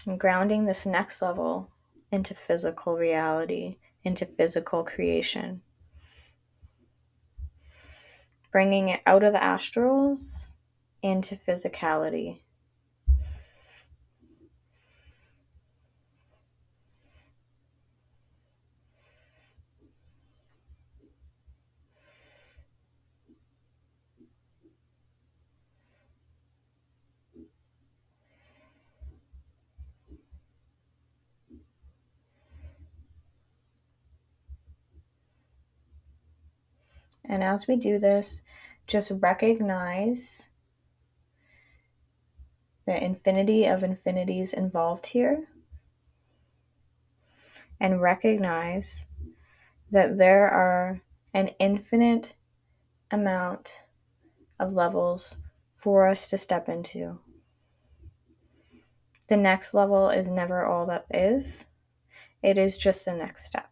And 0.07 0.21
grounding 0.21 0.65
this 0.65 0.87
next 0.87 1.21
level 1.21 1.71
into 2.11 2.33
physical 2.33 2.97
reality, 2.97 3.77
into 4.05 4.25
physical 4.25 4.85
creation. 4.85 5.63
Bringing 8.53 8.89
it 8.89 9.01
out 9.05 9.25
of 9.25 9.33
the 9.33 9.41
astrals 9.41 10.57
into 11.03 11.37
physicality. 11.37 12.41
And 37.29 37.43
as 37.43 37.67
we 37.67 37.77
do 37.77 37.99
this, 37.99 38.43
just 38.87 39.13
recognize 39.21 40.51
the 42.87 43.05
infinity 43.05 43.67
of 43.67 43.83
infinities 43.83 44.53
involved 44.53 45.07
here. 45.07 45.49
And 47.81 48.01
recognize 48.01 49.07
that 49.91 50.17
there 50.17 50.49
are 50.49 51.03
an 51.35 51.49
infinite 51.59 52.35
amount 53.11 53.87
of 54.59 54.73
levels 54.73 55.39
for 55.75 56.07
us 56.07 56.29
to 56.29 56.39
step 56.39 56.69
into. 56.69 57.19
The 59.29 59.37
next 59.37 59.75
level 59.75 60.09
is 60.09 60.29
never 60.29 60.65
all 60.65 60.87
that 60.87 61.05
is, 61.11 61.69
it 62.43 62.57
is 62.57 62.79
just 62.79 63.05
the 63.05 63.13
next 63.13 63.45
step. 63.45 63.69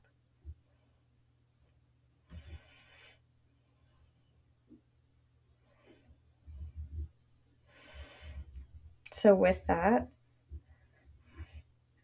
So, 9.24 9.34
with 9.34 9.66
that, 9.68 10.08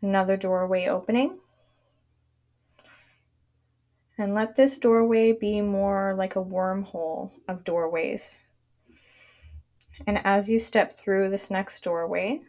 another 0.00 0.38
doorway 0.38 0.86
opening. 0.86 1.38
And 4.16 4.32
let 4.32 4.56
this 4.56 4.78
doorway 4.78 5.32
be 5.32 5.60
more 5.60 6.14
like 6.16 6.34
a 6.34 6.42
wormhole 6.42 7.32
of 7.46 7.62
doorways. 7.62 8.40
And 10.06 10.24
as 10.24 10.48
you 10.48 10.58
step 10.58 10.92
through 10.92 11.28
this 11.28 11.50
next 11.50 11.84
doorway, 11.84 12.40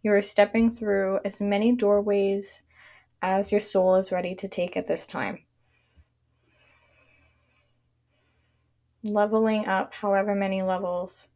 you 0.00 0.12
are 0.12 0.22
stepping 0.22 0.70
through 0.70 1.18
as 1.24 1.40
many 1.40 1.72
doorways 1.72 2.62
as 3.20 3.50
your 3.50 3.60
soul 3.60 3.96
is 3.96 4.12
ready 4.12 4.36
to 4.36 4.46
take 4.46 4.76
at 4.76 4.86
this 4.86 5.08
time. 5.08 5.40
Leveling 9.02 9.66
up 9.66 9.92
however 9.94 10.36
many 10.36 10.62
levels 10.62 11.30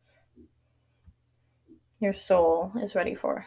your 2.01 2.15
soul 2.15 2.73
is 2.77 2.95
ready 2.95 3.15
for. 3.15 3.45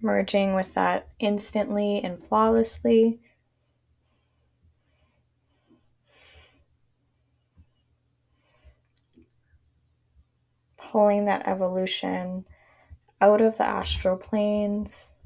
Merging 0.00 0.54
with 0.54 0.74
that 0.74 1.08
instantly 1.20 2.00
and 2.02 2.18
flawlessly. 2.18 3.20
Pulling 10.76 11.26
that 11.26 11.46
evolution 11.46 12.46
out 13.20 13.40
of 13.40 13.58
the 13.58 13.64
astral 13.64 14.16
planes 14.16 15.16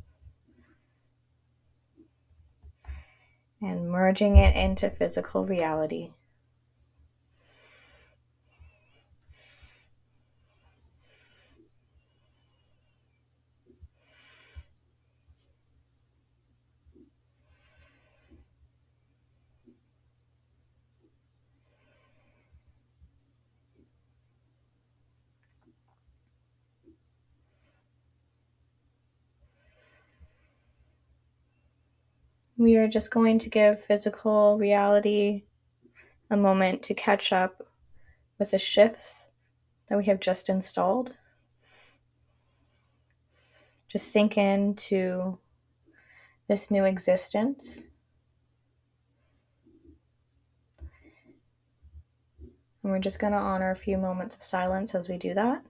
and 3.66 3.90
merging 3.90 4.36
it 4.36 4.54
into 4.56 4.88
physical 4.88 5.44
reality. 5.44 6.10
We 32.58 32.78
are 32.78 32.88
just 32.88 33.10
going 33.10 33.38
to 33.40 33.50
give 33.50 33.84
physical 33.84 34.56
reality 34.56 35.44
a 36.30 36.38
moment 36.38 36.82
to 36.84 36.94
catch 36.94 37.30
up 37.30 37.62
with 38.38 38.50
the 38.50 38.58
shifts 38.58 39.30
that 39.88 39.98
we 39.98 40.06
have 40.06 40.20
just 40.20 40.48
installed. 40.48 41.16
Just 43.88 44.10
sink 44.10 44.38
into 44.38 45.38
this 46.48 46.70
new 46.70 46.84
existence. 46.84 47.88
And 52.82 52.92
we're 52.92 52.98
just 53.00 53.18
going 53.18 53.32
to 53.32 53.38
honor 53.38 53.70
a 53.70 53.76
few 53.76 53.98
moments 53.98 54.34
of 54.34 54.42
silence 54.42 54.94
as 54.94 55.10
we 55.10 55.18
do 55.18 55.34
that. 55.34 55.62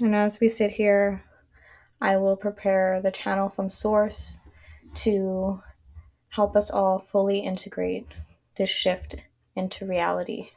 And 0.00 0.16
as 0.16 0.40
we 0.40 0.48
sit 0.48 0.70
here, 0.70 1.22
I 2.00 2.16
will 2.16 2.36
prepare 2.36 3.00
the 3.00 3.10
channel 3.10 3.48
from 3.48 3.70
Source 3.70 4.38
to 4.96 5.60
help 6.30 6.54
us 6.54 6.70
all 6.70 6.98
fully 6.98 7.40
integrate 7.40 8.06
this 8.56 8.70
shift 8.70 9.16
into 9.56 9.86
reality. 9.86 10.50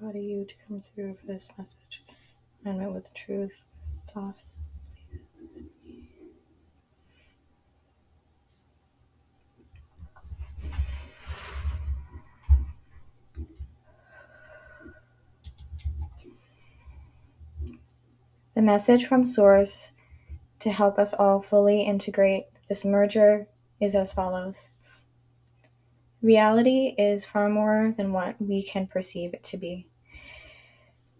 Embody 0.00 0.20
you 0.20 0.44
to 0.44 0.54
come 0.66 0.80
through 0.80 1.16
for 1.16 1.26
this 1.26 1.50
message. 1.58 2.04
Alignment 2.64 2.94
with 2.94 3.12
truth, 3.14 3.64
thoughts, 4.12 4.46
seasons. 4.86 5.68
The 18.54 18.62
message 18.62 19.06
from 19.06 19.24
Source 19.24 19.92
to 20.60 20.70
help 20.70 20.98
us 20.98 21.12
all 21.14 21.40
fully 21.40 21.82
integrate 21.82 22.46
this 22.68 22.84
merger 22.84 23.48
is 23.80 23.94
as 23.94 24.12
follows 24.12 24.74
Reality 26.20 26.96
is 26.98 27.24
far 27.24 27.48
more 27.48 27.92
than 27.96 28.12
what 28.12 28.40
we 28.40 28.60
can 28.60 28.88
perceive 28.88 29.32
it 29.32 29.44
to 29.44 29.56
be. 29.56 29.87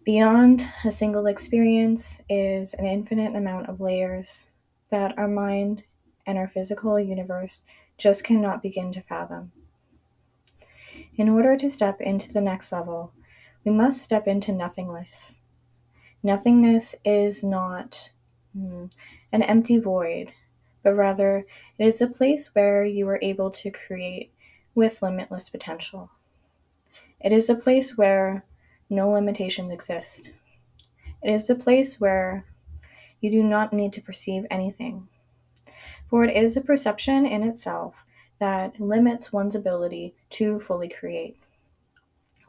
Beyond 0.09 0.65
a 0.83 0.89
single 0.89 1.27
experience 1.27 2.19
is 2.27 2.73
an 2.73 2.87
infinite 2.87 3.35
amount 3.35 3.69
of 3.69 3.79
layers 3.79 4.49
that 4.89 5.15
our 5.19 5.27
mind 5.27 5.83
and 6.25 6.35
our 6.35 6.47
physical 6.47 6.99
universe 6.99 7.63
just 7.95 8.23
cannot 8.23 8.63
begin 8.63 8.91
to 8.93 9.03
fathom. 9.03 9.51
In 11.15 11.29
order 11.29 11.55
to 11.57 11.69
step 11.69 12.01
into 12.01 12.33
the 12.33 12.41
next 12.41 12.71
level, 12.71 13.13
we 13.63 13.71
must 13.71 14.01
step 14.01 14.27
into 14.27 14.51
nothingness. 14.51 15.43
Nothingness 16.23 16.95
is 17.05 17.43
not 17.43 18.11
hmm, 18.57 18.85
an 19.31 19.43
empty 19.43 19.77
void, 19.77 20.31
but 20.81 20.95
rather 20.95 21.45
it 21.77 21.85
is 21.85 22.01
a 22.01 22.07
place 22.07 22.49
where 22.55 22.83
you 22.83 23.07
are 23.09 23.19
able 23.21 23.51
to 23.51 23.69
create 23.69 24.33
with 24.73 25.03
limitless 25.03 25.49
potential. 25.49 26.09
It 27.21 27.31
is 27.31 27.47
a 27.47 27.53
place 27.53 27.95
where 27.95 28.43
no 28.89 29.09
limitations 29.09 29.71
exist. 29.71 30.33
It 31.23 31.31
is 31.31 31.49
a 31.49 31.55
place 31.55 31.99
where 31.99 32.45
you 33.21 33.31
do 33.31 33.43
not 33.43 33.73
need 33.73 33.93
to 33.93 34.01
perceive 34.01 34.45
anything, 34.51 35.09
for 36.09 36.23
it 36.25 36.35
is 36.35 36.57
a 36.57 36.61
perception 36.61 37.25
in 37.25 37.43
itself 37.43 38.05
that 38.39 38.79
limits 38.79 39.31
one's 39.33 39.55
ability 39.55 40.15
to 40.31 40.59
fully 40.59 40.89
create. 40.89 41.37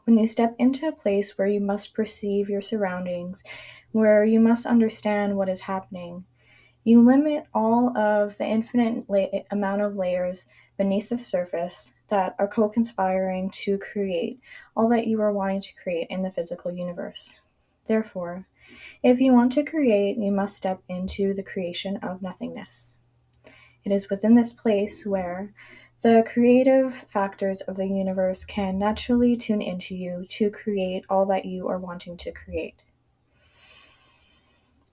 When 0.03 0.17
you 0.17 0.27
step 0.27 0.55
into 0.59 0.87
a 0.87 0.91
place 0.91 1.37
where 1.37 1.47
you 1.47 1.59
must 1.59 1.95
perceive 1.95 2.49
your 2.49 2.61
surroundings, 2.61 3.43
where 3.91 4.23
you 4.23 4.39
must 4.39 4.65
understand 4.67 5.37
what 5.37 5.49
is 5.49 5.61
happening, 5.61 6.25
you 6.83 7.01
limit 7.03 7.45
all 7.53 7.97
of 7.97 8.37
the 8.37 8.45
infinite 8.45 9.09
la- 9.09 9.41
amount 9.51 9.81
of 9.81 9.95
layers 9.95 10.47
beneath 10.77 11.09
the 11.09 11.17
surface 11.17 11.93
that 12.11 12.35
are 12.37 12.47
co 12.47 12.69
conspiring 12.69 13.49
to 13.49 13.79
create 13.79 14.39
all 14.75 14.87
that 14.89 15.07
you 15.07 15.19
are 15.21 15.33
wanting 15.33 15.61
to 15.61 15.73
create 15.81 16.07
in 16.09 16.21
the 16.21 16.29
physical 16.29 16.71
universe. 16.71 17.39
Therefore, 17.87 18.45
if 19.01 19.19
you 19.19 19.33
want 19.33 19.53
to 19.53 19.63
create, 19.63 20.17
you 20.17 20.31
must 20.31 20.55
step 20.55 20.83
into 20.87 21.33
the 21.33 21.41
creation 21.41 21.97
of 22.03 22.21
nothingness. 22.21 22.97
It 23.83 23.91
is 23.91 24.09
within 24.09 24.35
this 24.35 24.53
place 24.53 25.05
where 25.05 25.53
the 26.01 26.23
creative 26.27 26.93
factors 26.93 27.61
of 27.61 27.77
the 27.77 27.87
universe 27.87 28.45
can 28.45 28.77
naturally 28.77 29.35
tune 29.35 29.61
into 29.61 29.95
you 29.95 30.25
to 30.29 30.51
create 30.51 31.05
all 31.09 31.25
that 31.27 31.45
you 31.45 31.67
are 31.67 31.79
wanting 31.79 32.17
to 32.17 32.31
create. 32.31 32.83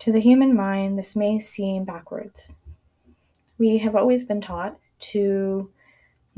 To 0.00 0.12
the 0.12 0.20
human 0.20 0.54
mind, 0.54 0.98
this 0.98 1.16
may 1.16 1.38
seem 1.38 1.84
backwards. 1.84 2.56
We 3.58 3.78
have 3.78 3.96
always 3.96 4.22
been 4.22 4.40
taught 4.40 4.78
to 5.00 5.70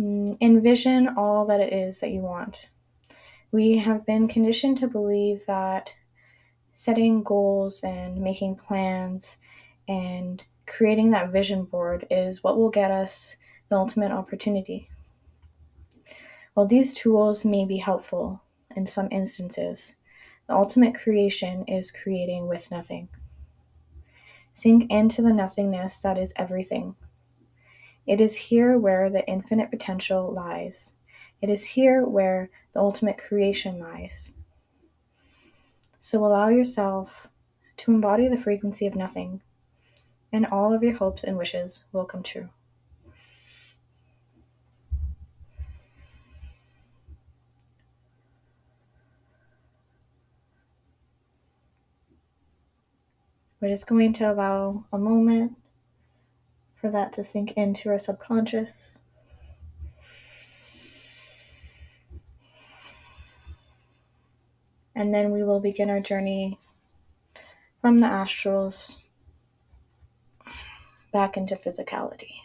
Mm, 0.01 0.39
envision 0.41 1.09
all 1.09 1.45
that 1.45 1.61
it 1.61 1.75
is 1.75 2.01
that 2.01 2.11
you 2.11 2.23
want. 2.23 2.71
We 3.53 3.79
have 3.79 4.07
been 4.07 4.29
conditioned 4.29 4.79
to 4.79 4.89
believe 4.89 5.45
that 5.47 5.95
setting 6.73 7.23
goals 7.23 7.83
and 7.83 8.17
making 8.19 8.55
plans 8.55 9.39
and 9.87 10.43
creating 10.67 11.11
that 11.11 11.31
vision 11.31 11.65
board 11.65 12.07
is 12.11 12.43
what 12.43 12.57
will 12.57 12.71
get 12.71 12.91
us 12.91 13.37
the 13.69 13.77
ultimate 13.77 14.11
opportunity. 14.11 14.89
While 16.55 16.67
these 16.67 16.95
tools 16.95 17.45
may 17.45 17.67
be 17.67 17.77
helpful 17.77 18.43
in 18.75 18.87
some 18.87 19.09
instances, 19.11 19.97
the 20.47 20.55
ultimate 20.55 20.95
creation 20.95 21.65
is 21.69 21.91
creating 21.91 22.49
with 22.49 22.71
nothing. 22.71 23.11
Sink 24.53 24.91
into 24.91 25.21
the 25.21 25.35
nothingness 25.35 26.01
that 26.01 26.17
is 26.17 26.33
everything. 26.37 26.97
It 28.11 28.21
is 28.21 28.37
here 28.37 28.77
where 28.77 29.09
the 29.09 29.25
infinite 29.29 29.71
potential 29.71 30.33
lies. 30.33 30.97
It 31.41 31.49
is 31.49 31.65
here 31.65 32.05
where 32.05 32.51
the 32.73 32.81
ultimate 32.81 33.19
creation 33.19 33.79
lies. 33.79 34.35
So 36.01 36.27
allow 36.27 36.49
yourself 36.49 37.29
to 37.77 37.93
embody 37.93 38.27
the 38.27 38.37
frequency 38.37 38.85
of 38.89 38.97
nothing, 38.97 39.43
and 40.33 40.45
all 40.45 40.73
of 40.73 40.83
your 40.83 40.95
hopes 40.95 41.23
and 41.23 41.39
wishes 41.39 41.85
will 41.93 42.05
come 42.05 42.25
true. 42.25 42.49
We're 53.61 53.69
just 53.69 53.87
going 53.87 54.13
to 54.15 54.33
allow 54.33 54.87
a 54.93 54.99
moment 54.99 55.60
for 56.81 56.91
that 56.91 57.13
to 57.13 57.23
sink 57.23 57.53
into 57.53 57.91
our 57.91 57.99
subconscious. 57.99 59.01
And 64.95 65.15
then 65.15 65.31
we 65.31 65.43
will 65.43 65.61
begin 65.61 65.91
our 65.91 66.01
journey 66.01 66.59
from 67.81 67.99
the 67.99 68.07
astrals 68.07 68.99
back 71.13 71.37
into 71.37 71.55
physicality. 71.55 72.40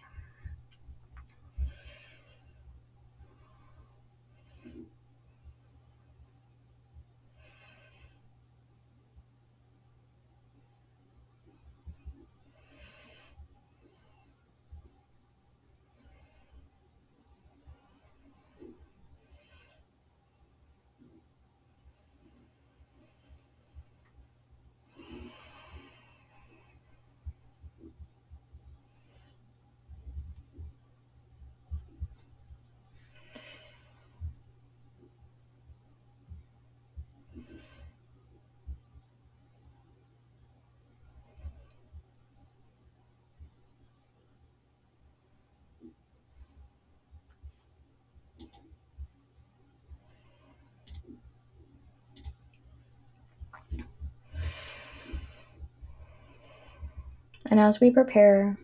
And 57.56 57.62
as 57.62 57.80
we 57.80 57.90
prepare 57.90 58.58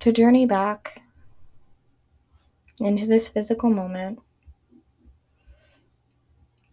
to 0.00 0.12
journey 0.12 0.44
back 0.44 1.00
into 2.78 3.06
this 3.06 3.26
physical 3.26 3.70
moment, 3.70 4.18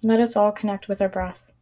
let 0.04 0.20
us 0.20 0.36
all 0.36 0.52
connect 0.52 0.90
with 0.90 1.02
our 1.02 1.08
breath. 1.08 1.54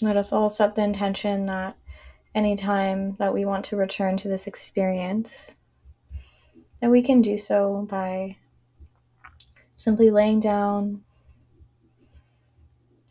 Let 0.00 0.16
us 0.16 0.32
all 0.32 0.48
set 0.48 0.76
the 0.76 0.82
intention 0.82 1.44
that 1.44 1.76
anytime 2.34 3.16
that 3.16 3.34
we 3.34 3.44
want 3.44 3.66
to 3.66 3.76
return 3.76 4.16
to 4.16 4.28
this 4.28 4.46
experience, 4.46 5.56
that 6.80 6.90
we 6.90 7.02
can 7.02 7.20
do 7.20 7.36
so 7.36 7.86
by 7.90 8.38
simply 9.74 10.10
laying 10.10 10.40
down 10.40 11.02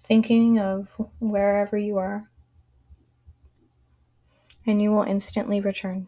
thinking 0.04 0.60
of 0.60 0.96
wherever 1.20 1.78
you 1.78 1.98
are, 1.98 2.30
and 4.66 4.82
you 4.82 4.92
will 4.92 5.04
instantly 5.04 5.60
return 5.60 6.08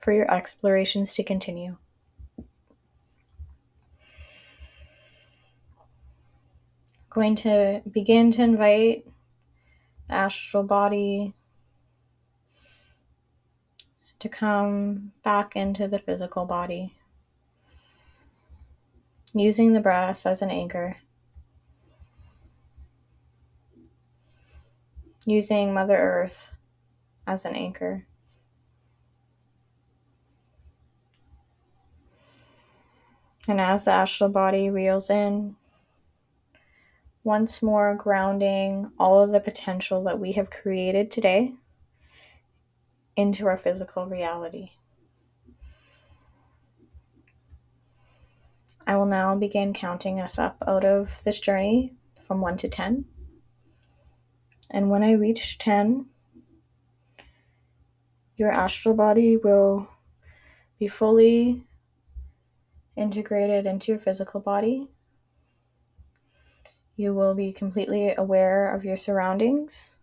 for 0.00 0.12
your 0.12 0.32
explorations 0.32 1.14
to 1.14 1.22
continue. 1.22 1.76
Going 7.10 7.34
to 7.36 7.82
begin 7.90 8.30
to 8.32 8.42
invite 8.42 9.06
the 10.08 10.14
astral 10.14 10.62
body 10.62 11.34
to 14.18 14.28
come 14.28 15.12
back 15.22 15.56
into 15.56 15.88
the 15.88 15.98
physical 15.98 16.46
body, 16.46 16.94
using 19.34 19.72
the 19.72 19.80
breath 19.80 20.26
as 20.26 20.40
an 20.42 20.50
anchor. 20.50 20.96
Using 25.26 25.72
Mother 25.72 25.96
Earth 25.96 26.56
as 27.26 27.44
an 27.44 27.54
anchor. 27.54 28.06
And 33.48 33.60
as 33.60 33.86
the 33.86 33.90
astral 33.90 34.30
body 34.30 34.70
reels 34.70 35.10
in, 35.10 35.56
once 37.24 37.62
more 37.62 37.94
grounding 37.94 38.90
all 38.98 39.22
of 39.22 39.30
the 39.30 39.40
potential 39.40 40.02
that 40.04 40.18
we 40.18 40.32
have 40.32 40.50
created 40.50 41.10
today 41.10 41.52
into 43.16 43.46
our 43.46 43.56
physical 43.56 44.06
reality. 44.06 44.70
I 48.86 48.96
will 48.96 49.06
now 49.06 49.36
begin 49.36 49.72
counting 49.72 50.20
us 50.20 50.38
up 50.38 50.62
out 50.66 50.84
of 50.84 51.22
this 51.24 51.38
journey 51.38 51.94
from 52.26 52.40
1 52.40 52.56
to 52.58 52.68
10. 52.68 53.04
And 54.72 54.88
when 54.88 55.02
I 55.02 55.12
reach 55.12 55.58
10, 55.58 56.06
your 58.36 58.50
astral 58.50 58.94
body 58.94 59.36
will 59.36 59.86
be 60.78 60.88
fully 60.88 61.66
integrated 62.96 63.66
into 63.66 63.92
your 63.92 63.98
physical 63.98 64.40
body. 64.40 64.88
You 66.96 67.12
will 67.12 67.34
be 67.34 67.52
completely 67.52 68.14
aware 68.16 68.74
of 68.74 68.82
your 68.82 68.96
surroundings 68.96 70.00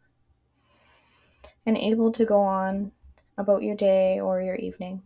and 1.66 1.76
able 1.76 2.12
to 2.12 2.24
go 2.24 2.40
on 2.40 2.92
about 3.38 3.64
your 3.64 3.76
day 3.76 4.20
or 4.20 4.40
your 4.40 4.56
evening. 4.56 5.02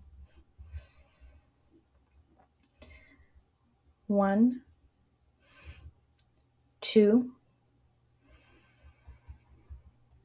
One, 4.07 4.63
two, 6.81 7.32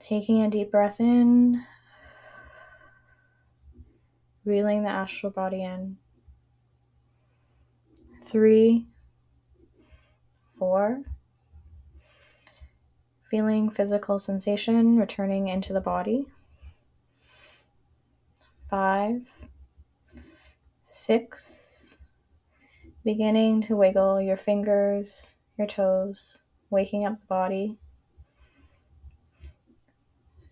Taking 0.08 0.40
a 0.40 0.48
deep 0.48 0.70
breath 0.70 1.00
in, 1.00 1.62
reeling 4.42 4.82
the 4.82 4.88
astral 4.88 5.30
body 5.30 5.62
in. 5.62 5.98
Three, 8.22 8.86
four, 10.58 11.02
feeling 13.30 13.68
physical 13.68 14.18
sensation 14.18 14.96
returning 14.96 15.48
into 15.48 15.74
the 15.74 15.80
body. 15.82 16.24
Five, 18.70 19.28
six, 20.84 22.02
beginning 23.04 23.60
to 23.60 23.76
wiggle 23.76 24.22
your 24.22 24.38
fingers, 24.38 25.36
your 25.58 25.66
toes, 25.66 26.44
waking 26.70 27.04
up 27.04 27.20
the 27.20 27.26
body 27.26 27.78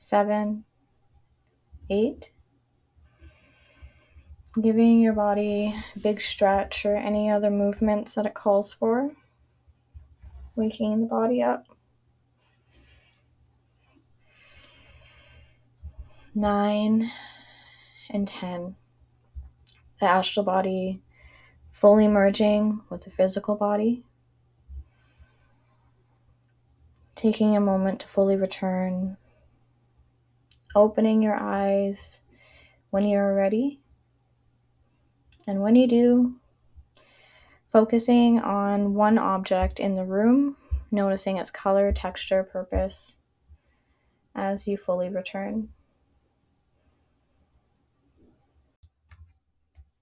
seven, 0.07 0.63
eight. 1.91 2.31
Giving 4.63 5.01
your 5.01 5.15
body 5.15 5.75
a 5.97 5.99
big 5.99 6.21
stretch 6.21 6.87
or 6.87 6.95
any 6.95 7.29
other 7.29 7.51
movements 7.51 8.15
that 8.15 8.25
it 8.25 8.33
calls 8.33 8.73
for. 8.73 9.11
Waking 10.55 11.01
the 11.01 11.07
body 11.07 11.43
up. 11.43 11.67
Nine 16.37 17.11
and 18.09 18.29
ten. 18.29 18.77
The 19.99 20.07
astral 20.07 20.47
body 20.47 21.03
fully 21.73 22.07
merging 22.07 22.81
with 22.91 23.03
the 23.03 23.11
physical 23.11 23.57
body. 23.57 24.05
Taking 27.17 27.57
a 27.57 27.61
moment 27.61 27.99
to 28.03 28.07
fully 28.07 28.37
return 28.37 29.17
opening 30.77 31.23
your 31.23 31.35
eyes 31.35 32.23
when 32.91 33.09
you're 33.09 33.35
ready. 33.35 33.81
And 35.47 35.63
when 35.63 35.75
you 35.75 35.89
do, 35.89 36.37
focusing 37.73 38.39
on 38.39 38.95
one 38.95 39.19
object 39.19 39.81
in 39.81 39.95
the 39.95 40.05
room, 40.05 40.57
noticing 40.91 41.39
its 41.39 41.51
color, 41.51 41.93
texture, 41.93 42.45
purpose 42.45 43.19
as 44.35 44.69
you 44.69 44.77
fully 44.77 45.09
return. 45.09 45.71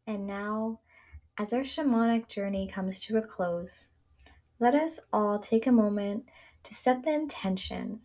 And 0.06 0.26
now, 0.26 0.80
as 1.38 1.52
our 1.52 1.60
shamanic 1.60 2.28
journey 2.28 2.66
comes 2.66 2.98
to 3.00 3.16
a 3.16 3.22
close, 3.22 3.94
let 4.58 4.74
us 4.74 4.98
all 5.12 5.38
take 5.38 5.66
a 5.66 5.72
moment 5.72 6.24
to 6.64 6.74
set 6.74 7.04
the 7.04 7.14
intention 7.14 8.00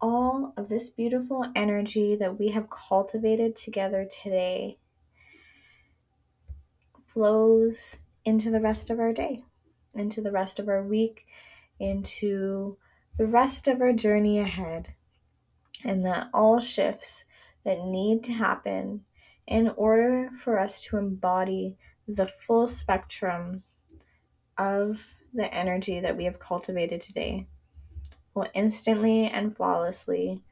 all 0.00 0.52
of 0.56 0.68
this 0.68 0.90
beautiful 0.90 1.44
energy 1.54 2.16
that 2.16 2.38
we 2.38 2.48
have 2.48 2.70
cultivated 2.70 3.54
together 3.54 4.06
today 4.06 4.78
flows 7.06 8.02
into 8.24 8.50
the 8.50 8.60
rest 8.60 8.90
of 8.90 8.98
our 8.98 9.12
day, 9.12 9.44
into 9.94 10.20
the 10.20 10.30
rest 10.30 10.58
of 10.58 10.68
our 10.68 10.82
week, 10.82 11.26
into 11.78 12.76
the 13.16 13.26
rest 13.26 13.66
of 13.68 13.80
our 13.80 13.92
journey 13.92 14.38
ahead, 14.38 14.94
and 15.84 16.04
that 16.06 16.28
all 16.32 16.60
shifts 16.60 17.24
that 17.64 17.84
need 17.84 18.22
to 18.24 18.32
happen 18.32 19.04
in 19.46 19.68
order 19.70 20.30
for 20.36 20.58
us 20.58 20.84
to 20.84 20.96
embody 20.96 21.76
the 22.06 22.26
full 22.26 22.66
spectrum 22.66 23.62
of 24.56 25.14
the 25.32 25.52
energy 25.52 26.00
that 26.00 26.16
we 26.16 26.24
have 26.24 26.38
cultivated 26.38 27.00
today 27.00 27.46
will 28.34 28.46
instantly 28.54 29.26
and 29.26 29.56
flawlessly 29.56 30.42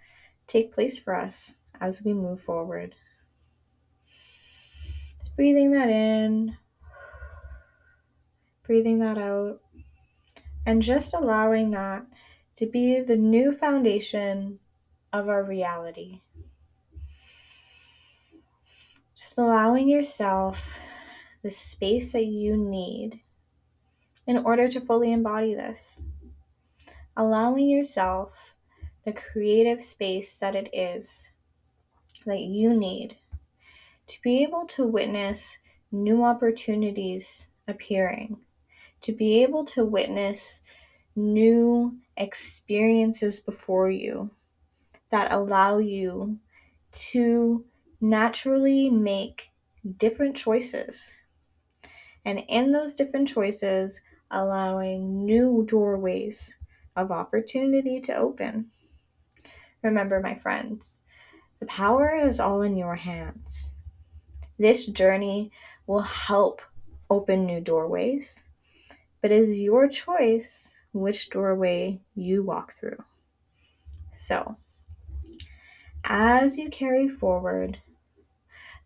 take 0.46 0.72
place 0.72 0.98
for 0.98 1.14
us 1.14 1.56
as 1.80 2.02
we 2.02 2.12
move 2.12 2.40
forward. 2.40 2.94
Just 5.18 5.36
breathing 5.36 5.72
that 5.72 5.88
in, 5.88 6.56
breathing 8.62 8.98
that 8.98 9.18
out, 9.18 9.60
and 10.66 10.82
just 10.82 11.14
allowing 11.14 11.70
that 11.70 12.06
to 12.56 12.66
be 12.66 13.00
the 13.00 13.16
new 13.16 13.52
foundation 13.52 14.58
of 15.12 15.28
our 15.28 15.42
reality. 15.42 16.20
Just 19.14 19.38
allowing 19.38 19.88
yourself 19.88 20.78
the 21.42 21.50
space 21.50 22.12
that 22.12 22.26
you 22.26 22.56
need 22.56 23.20
in 24.26 24.36
order 24.36 24.68
to 24.68 24.80
fully 24.80 25.12
embody 25.12 25.54
this. 25.54 26.04
Allowing 27.18 27.68
yourself 27.68 28.54
the 29.04 29.12
creative 29.12 29.82
space 29.82 30.38
that 30.38 30.54
it 30.54 30.70
is 30.72 31.32
that 32.24 32.42
you 32.42 32.72
need 32.72 33.16
to 34.06 34.20
be 34.22 34.44
able 34.44 34.66
to 34.66 34.86
witness 34.86 35.58
new 35.90 36.22
opportunities 36.22 37.48
appearing, 37.66 38.38
to 39.00 39.10
be 39.12 39.42
able 39.42 39.64
to 39.64 39.84
witness 39.84 40.62
new 41.16 41.98
experiences 42.16 43.40
before 43.40 43.90
you 43.90 44.30
that 45.10 45.32
allow 45.32 45.78
you 45.78 46.38
to 46.92 47.64
naturally 48.00 48.90
make 48.90 49.50
different 49.96 50.36
choices. 50.36 51.16
And 52.24 52.44
in 52.48 52.70
those 52.70 52.94
different 52.94 53.26
choices, 53.26 54.00
allowing 54.30 55.24
new 55.24 55.64
doorways 55.66 56.56
of 56.98 57.12
opportunity 57.12 58.00
to 58.00 58.14
open. 58.14 58.70
Remember, 59.82 60.20
my 60.20 60.34
friends, 60.34 61.00
the 61.60 61.66
power 61.66 62.16
is 62.16 62.40
all 62.40 62.62
in 62.62 62.76
your 62.76 62.96
hands. 62.96 63.76
This 64.58 64.86
journey 64.86 65.52
will 65.86 66.02
help 66.02 66.60
open 67.08 67.46
new 67.46 67.60
doorways, 67.60 68.48
but 69.22 69.30
it 69.30 69.38
is 69.38 69.60
your 69.60 69.88
choice 69.88 70.72
which 70.92 71.30
doorway 71.30 72.00
you 72.14 72.42
walk 72.42 72.72
through. 72.72 72.98
So, 74.10 74.56
as 76.04 76.58
you 76.58 76.68
carry 76.68 77.08
forward, 77.08 77.78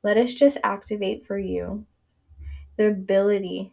let 0.02 0.18
us 0.18 0.34
just 0.34 0.58
activate 0.62 1.24
for 1.24 1.38
you 1.38 1.86
the 2.76 2.88
ability 2.88 3.72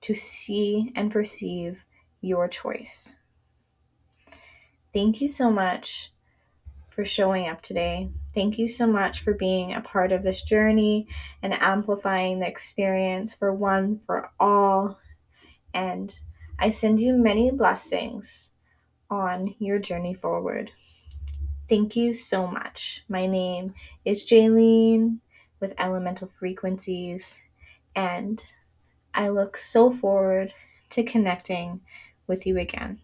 to 0.00 0.14
see 0.14 0.92
and 0.94 1.10
perceive 1.10 1.84
your 2.20 2.48
choice. 2.48 3.14
Thank 4.98 5.20
you 5.20 5.28
so 5.28 5.48
much 5.48 6.10
for 6.88 7.04
showing 7.04 7.48
up 7.48 7.60
today. 7.60 8.10
Thank 8.34 8.58
you 8.58 8.66
so 8.66 8.84
much 8.84 9.20
for 9.20 9.32
being 9.32 9.72
a 9.72 9.80
part 9.80 10.10
of 10.10 10.24
this 10.24 10.42
journey 10.42 11.06
and 11.40 11.54
amplifying 11.62 12.40
the 12.40 12.48
experience 12.48 13.32
for 13.32 13.54
one, 13.54 13.96
for 13.96 14.32
all. 14.40 14.98
And 15.72 16.18
I 16.58 16.70
send 16.70 16.98
you 16.98 17.14
many 17.14 17.52
blessings 17.52 18.54
on 19.08 19.54
your 19.60 19.78
journey 19.78 20.14
forward. 20.14 20.72
Thank 21.68 21.94
you 21.94 22.12
so 22.12 22.48
much. 22.48 23.04
My 23.08 23.26
name 23.26 23.74
is 24.04 24.26
Jaylene 24.26 25.20
with 25.60 25.74
Elemental 25.78 26.26
Frequencies, 26.26 27.44
and 27.94 28.42
I 29.14 29.28
look 29.28 29.56
so 29.56 29.92
forward 29.92 30.54
to 30.90 31.04
connecting 31.04 31.82
with 32.26 32.48
you 32.48 32.58
again. 32.58 32.98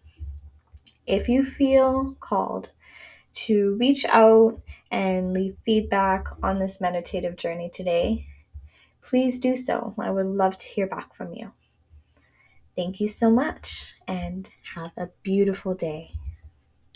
If 1.07 1.29
you 1.29 1.43
feel 1.43 2.15
called 2.19 2.71
to 3.45 3.75
reach 3.79 4.05
out 4.05 4.61
and 4.91 5.33
leave 5.33 5.57
feedback 5.65 6.27
on 6.43 6.59
this 6.59 6.81
meditative 6.81 7.37
journey 7.37 7.69
today, 7.69 8.27
please 9.01 9.39
do 9.39 9.55
so. 9.55 9.93
I 9.99 10.11
would 10.11 10.27
love 10.27 10.57
to 10.59 10.67
hear 10.67 10.87
back 10.87 11.13
from 11.15 11.33
you. 11.33 11.51
Thank 12.75 12.99
you 12.99 13.07
so 13.07 13.29
much 13.31 13.95
and 14.07 14.49
have 14.75 14.91
a 14.97 15.07
beautiful 15.23 15.73
day. 15.75 16.11